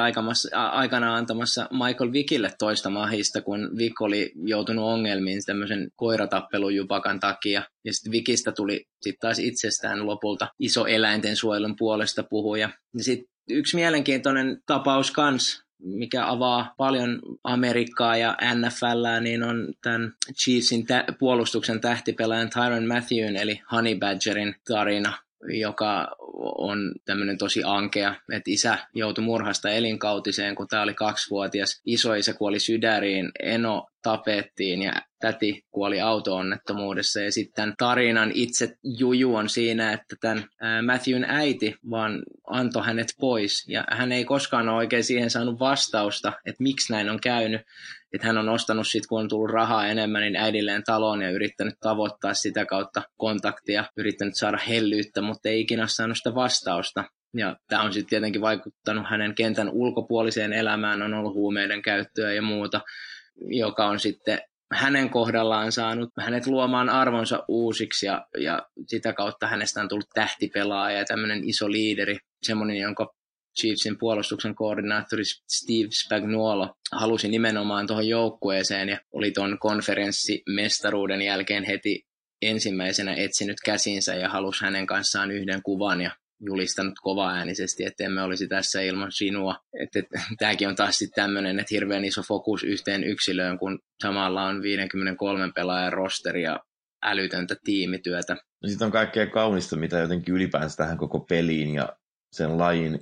[0.53, 6.75] aikana antamassa Michael Vickille toista mahista, kun Vick oli joutunut ongelmiin tämmöisen koiratappelun
[7.21, 7.63] takia.
[7.85, 12.71] Ja sitten Vickistä tuli sitten taas itsestään lopulta iso eläinten suojelun puolesta puhuja.
[12.97, 20.13] Ja sitten yksi mielenkiintoinen tapaus kans mikä avaa paljon Amerikkaa ja NFL, niin on tämän
[20.35, 25.13] Chiefsin tä- puolustuksen tähtipelaajan Tyron Matthewn, eli Honey Badgerin tarina,
[25.49, 26.17] joka
[26.59, 31.81] on tämmöinen tosi ankea, että isä joutui murhasta elinkautiseen, kun tämä oli kaksivuotias.
[31.87, 37.21] Isoisä kuoli sydäriin, eno tapettiin ja täti kuoli auto-onnettomuudessa.
[37.21, 40.45] Ja sitten tarinan itse juju on siinä, että tämän
[40.87, 43.69] Matthewn äiti vaan antoi hänet pois.
[43.69, 47.61] Ja hän ei koskaan ole oikein siihen saanut vastausta, että miksi näin on käynyt.
[48.13, 51.75] Että hän on ostanut sitten, kun on tullut rahaa enemmän, niin äidilleen taloon ja yrittänyt
[51.81, 57.05] tavoittaa sitä kautta kontaktia, yrittänyt saada hellyyttä, mutta ei ikinä saanut sitä vastausta.
[57.37, 62.43] Ja tämä on sitten tietenkin vaikuttanut hänen kentän ulkopuoliseen elämään, on ollut huumeiden käyttöä ja
[62.43, 62.81] muuta,
[63.51, 64.41] joka on sitten
[64.73, 70.99] hänen kohdallaan saanut hänet luomaan arvonsa uusiksi ja, ja sitä kautta hänestä on tullut tähtipelaaja
[70.99, 73.15] ja tämmöinen iso liideri, semmoinen, jonka
[73.61, 82.07] Chiefsin puolustuksen koordinaattori Steve Spagnuolo halusi nimenomaan tuohon joukkueeseen ja oli tuon konferenssimestaruuden jälkeen heti
[82.43, 88.49] ensimmäisenä etsinyt käsinsä ja halusi hänen kanssaan yhden kuvan ja julistanut kovaäänisesti, että emme olisi
[88.49, 89.57] tässä ilman sinua.
[89.83, 94.43] Että, että, tämäkin on taas sitten tämmöinen, että hirveän iso fokus yhteen yksilöön, kun samalla
[94.43, 96.61] on 53 pelaajan rosteri ja
[97.03, 98.37] älytöntä tiimityötä.
[98.63, 101.97] No sitten on kaikkea kaunista, mitä jotenkin ylipäänsä tähän koko peliin ja
[102.33, 103.01] sen lajin,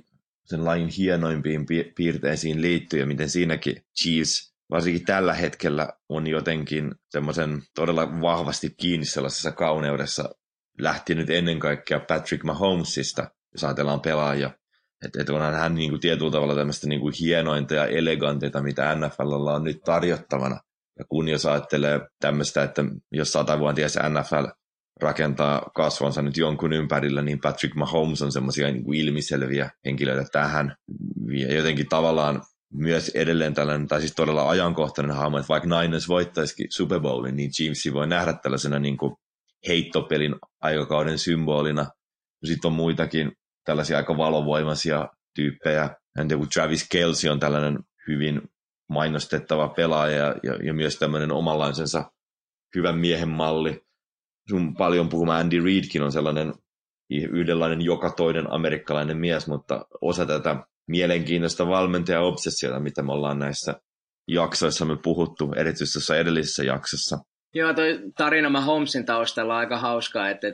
[0.49, 7.61] sen lajin hienoimpiin piirteisiin liittyy ja miten siinäkin Chiefs varsinkin tällä hetkellä on jotenkin semmoisen
[7.75, 10.29] todella vahvasti kiinni sellaisessa kauneudessa
[10.79, 14.51] lähti nyt ennen kaikkea Patrick Mahomesista, jos ajatellaan pelaajia.
[15.05, 18.95] Että et onhan hän niin kuin tietyllä tavalla tämmöistä niin kuin hienointa ja eleganteita, mitä
[18.95, 20.59] NFL on nyt tarjottavana.
[20.99, 24.45] Ja kun jos ajattelee tämmöistä, että jos satavuotias NFL
[25.01, 30.75] rakentaa kasvonsa nyt jonkun ympärillä, niin Patrick Mahomes on semmoisia niin ilmiselviä henkilöitä tähän.
[31.31, 32.41] Ja jotenkin tavallaan
[32.73, 37.51] myös edelleen tällainen, tai siis todella ajankohtainen hahmo, että vaikka Niners voittaisikin Super Bowlin, niin
[37.51, 39.15] Chiefs voi nähdä tällaisena niin kuin
[39.67, 41.85] heittopelin aikakauden symbolina.
[42.45, 43.31] Sitten on muitakin
[43.65, 45.89] tällaisia aika valovoimaisia tyyppejä.
[46.19, 48.41] Entä kun Travis Kelsey on tällainen hyvin
[48.89, 52.11] mainostettava pelaaja ja, ja myös tämmöinen omanlaisensa
[52.75, 53.81] hyvän miehen malli.
[54.49, 56.53] Sun paljon puhuma Andy Reidkin on sellainen
[57.09, 63.81] yhdenlainen joka toinen amerikkalainen mies, mutta osa tätä mielenkiintoista valmentaja-obsessiota, mitä me ollaan näissä
[64.27, 67.17] jaksoissa me puhuttu, erityisesti tässä edellisessä jaksossa,
[67.53, 70.47] Joo, toi tarina Mahomesin taustalla on aika hauskaa, että,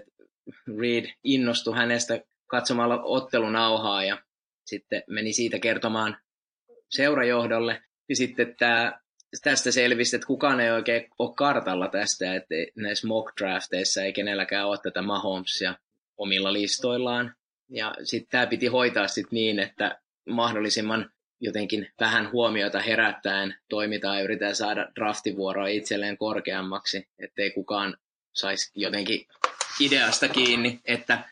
[0.79, 4.23] Reed innostui hänestä katsomalla ottelunauhaa ja
[4.65, 6.17] sitten meni siitä kertomaan
[6.89, 7.81] seurajohdolle.
[8.09, 8.99] Ja sitten tämä,
[9.41, 14.67] tästä selvisi, että kukaan ei oikein ole kartalla tästä, että näissä mock drafteissa ei kenelläkään
[14.67, 15.73] ole tätä Mahomesia
[16.17, 17.35] omilla listoillaan.
[17.69, 24.23] Ja sitten tämä piti hoitaa sitten niin, että mahdollisimman jotenkin vähän huomiota herättäen toimitaan ja
[24.23, 27.97] yritetään saada draftivuoroa itselleen korkeammaksi, ettei kukaan
[28.33, 29.27] saisi jotenkin
[29.79, 31.29] ideasta kiinni, että,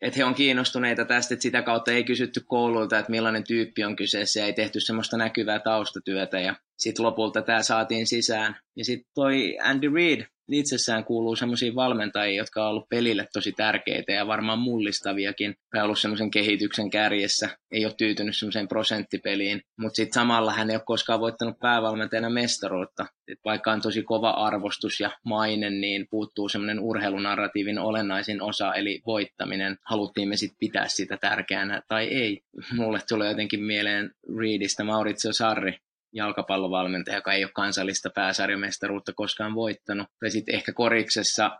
[0.00, 3.96] että he on kiinnostuneita tästä, että sitä kautta ei kysytty koululta, että millainen tyyppi on
[3.96, 8.56] kyseessä ja ei tehty semmoista näkyvää taustatyötä ja sitten lopulta tämä saatiin sisään.
[8.76, 14.12] Ja sitten toi Andy Reid, itsessään kuuluu sellaisiin valmentajia, jotka on ollut pelille tosi tärkeitä
[14.12, 15.54] ja varmaan mullistaviakin.
[15.74, 20.76] On ollut semmoisen kehityksen kärjessä, ei ole tyytynyt semmoiseen prosenttipeliin, mutta sitten samalla hän ei
[20.76, 23.06] ole koskaan voittanut päävalmentajana mestaruutta.
[23.28, 29.00] Et vaikka on tosi kova arvostus ja maine, niin puuttuu semmoinen urheilunarratiivin olennaisin osa, eli
[29.06, 29.76] voittaminen.
[29.84, 32.40] Haluttiin me sitten pitää sitä tärkeänä tai ei.
[32.76, 35.78] Mulle tulee jotenkin mieleen Reedistä Maurizio Sarri,
[36.12, 40.06] jalkapallovalmentaja, joka ei ole kansallista pääsarjamestaruutta koskaan voittanut.
[40.20, 41.50] Tai sitten ehkä koriksessa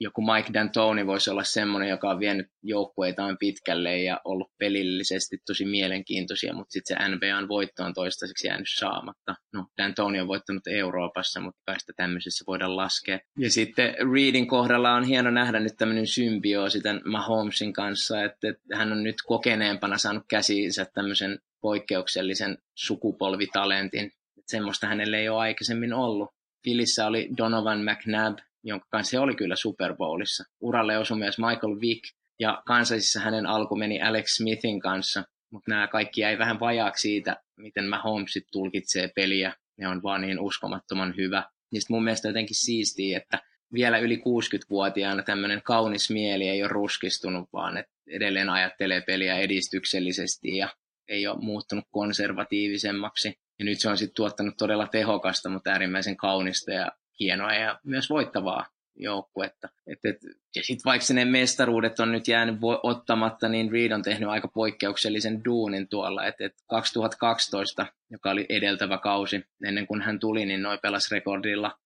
[0.00, 5.64] joku Mike D'Antoni voisi olla semmoinen, joka on vienyt joukkueitaan pitkälle ja ollut pelillisesti tosi
[5.64, 9.34] mielenkiintoisia, mutta sitten se NBAn voitto on toistaiseksi jäänyt saamatta.
[9.52, 13.18] No, D'Antoni on voittanut Euroopassa, mutta sitä tämmöisessä voidaan laskea.
[13.38, 18.76] Ja sitten Reedin kohdalla on hieno nähdä nyt tämmöinen symbioosi tämän Mahomesin kanssa, että, että
[18.76, 24.10] hän on nyt kokeneempana saanut käsiinsä tämmöisen poikkeuksellisen sukupolvitalentin.
[24.46, 26.30] semmoista hänelle ei ole aikaisemmin ollut.
[26.62, 30.44] Philissä oli Donovan McNabb, jonka kanssa se oli kyllä Super Bowlissa.
[30.60, 32.04] Uralle osui myös Michael Vick,
[32.40, 37.36] ja Kansasissa hänen alku meni Alex Smithin kanssa, mutta nämä kaikki jäi vähän vajaaksi siitä,
[37.56, 39.54] miten mä Holmesit tulkitsee peliä.
[39.78, 41.42] Ne on vaan niin uskomattoman hyvä.
[41.72, 43.38] Niin mun mielestä jotenkin siistiä, että
[43.72, 50.56] vielä yli 60-vuotiaana tämmöinen kaunis mieli ei ole ruskistunut, vaan että edelleen ajattelee peliä edistyksellisesti
[50.56, 50.68] ja
[51.08, 53.38] ei ole muuttunut konservatiivisemmaksi.
[53.58, 58.10] Ja nyt se on sitten tuottanut todella tehokasta, mutta äärimmäisen kaunista ja hienoa ja myös
[58.10, 59.68] voittavaa joukkuetta.
[59.86, 60.16] Et, et,
[60.56, 65.44] ja sitten vaikka ne mestaruudet on nyt jäänyt ottamatta, niin Reed on tehnyt aika poikkeuksellisen
[65.44, 66.26] duunin tuolla.
[66.26, 71.78] Et, et 2012, joka oli edeltävä kausi, ennen kuin hän tuli, niin noin pelas rekordilla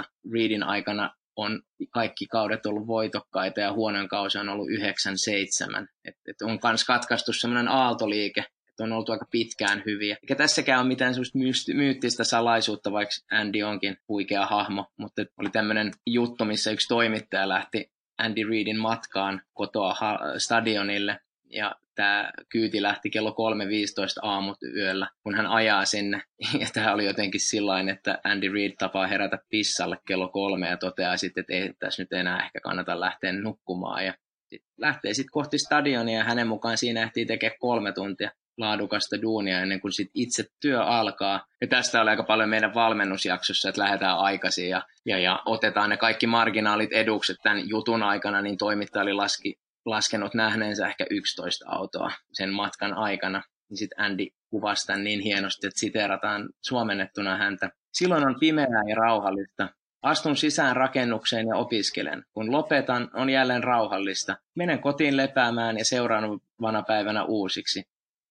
[0.00, 0.04] 2.14.
[0.32, 5.86] Reedin aikana on kaikki kaudet ollut voitokkaita ja huonoin kausi on ollut 9-7.
[6.04, 10.16] Et, et on myös katkaistu semmoinen aaltoliike että on oltu aika pitkään hyviä.
[10.22, 11.14] Eikä tässäkään ole mitään
[11.74, 17.92] myyttistä salaisuutta, vaikka Andy onkin huikea hahmo, mutta oli tämmöinen juttu, missä yksi toimittaja lähti
[18.18, 19.96] Andy Reidin matkaan kotoa
[20.38, 21.18] stadionille,
[21.52, 23.36] ja tämä kyyti lähti kello 3.15
[24.22, 26.22] aamut yöllä, kun hän ajaa sinne.
[26.60, 31.16] Ja tämä oli jotenkin sillain, että Andy Reid tapaa herätä pissalle kello kolme ja toteaa
[31.16, 34.06] sitten, että ei tässä nyt enää ehkä kannata lähteä nukkumaan.
[34.06, 34.14] Ja
[34.46, 39.60] sit lähtee sitten kohti stadionia ja hänen mukaan siinä ehtii tekemään kolme tuntia laadukasta duunia
[39.60, 41.46] ennen kuin sit itse työ alkaa.
[41.60, 45.96] Ja tästä oli aika paljon meidän valmennusjaksossa, että lähdetään aikaisin ja, ja, ja otetaan ne
[45.96, 52.52] kaikki marginaalit edukset tämän jutun aikana, niin toimittaja laski, laskenut nähneensä ehkä 11 autoa sen
[52.52, 53.42] matkan aikana.
[53.68, 57.70] Niin sitten Andy kuvasi tämän niin hienosti, että siterataan suomennettuna häntä.
[57.92, 59.68] Silloin on pimeää ja rauhallista.
[60.02, 62.24] Astun sisään rakennukseen ja opiskelen.
[62.32, 64.36] Kun lopetan, on jälleen rauhallista.
[64.56, 67.82] Menen kotiin lepäämään ja seuraavana päivänä uusiksi.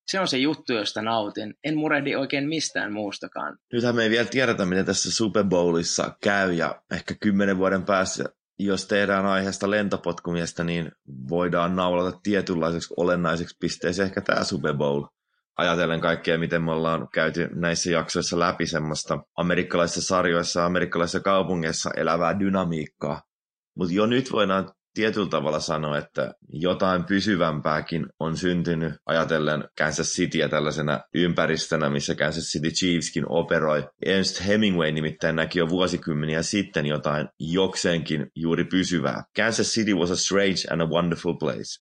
[0.06, 1.54] Se on se juttu, josta nautin.
[1.64, 3.58] En murehdi oikein mistään muustakaan.
[3.72, 8.24] Nythän me ei vielä tiedetä, miten tässä Super Bowlissa käy, ja ehkä kymmenen vuoden päässä,
[8.58, 10.92] jos tehdään aiheesta lentopotkumiestä, niin
[11.28, 15.04] voidaan naulata tietynlaiseksi olennaiseksi pisteeksi ehkä tämä Super Bowl.
[15.56, 22.38] Ajatellen kaikkea, miten me ollaan käyty näissä jaksoissa läpi semmoista amerikkalaisissa sarjoissa, amerikkalaisissa kaupungeissa elävää
[22.38, 23.22] dynamiikkaa.
[23.76, 30.48] Mutta jo nyt voidaan tietyllä tavalla sanoa, että jotain pysyvämpääkin on syntynyt ajatellen Kansas Cityä
[30.48, 33.88] tällaisena ympäristönä, missä Kansas City Chiefskin operoi.
[34.06, 39.24] Ernst Hemingway nimittäin näki jo vuosikymmeniä sitten jotain jokseenkin juuri pysyvää.
[39.36, 41.70] Kansas City was a strange and a wonderful place.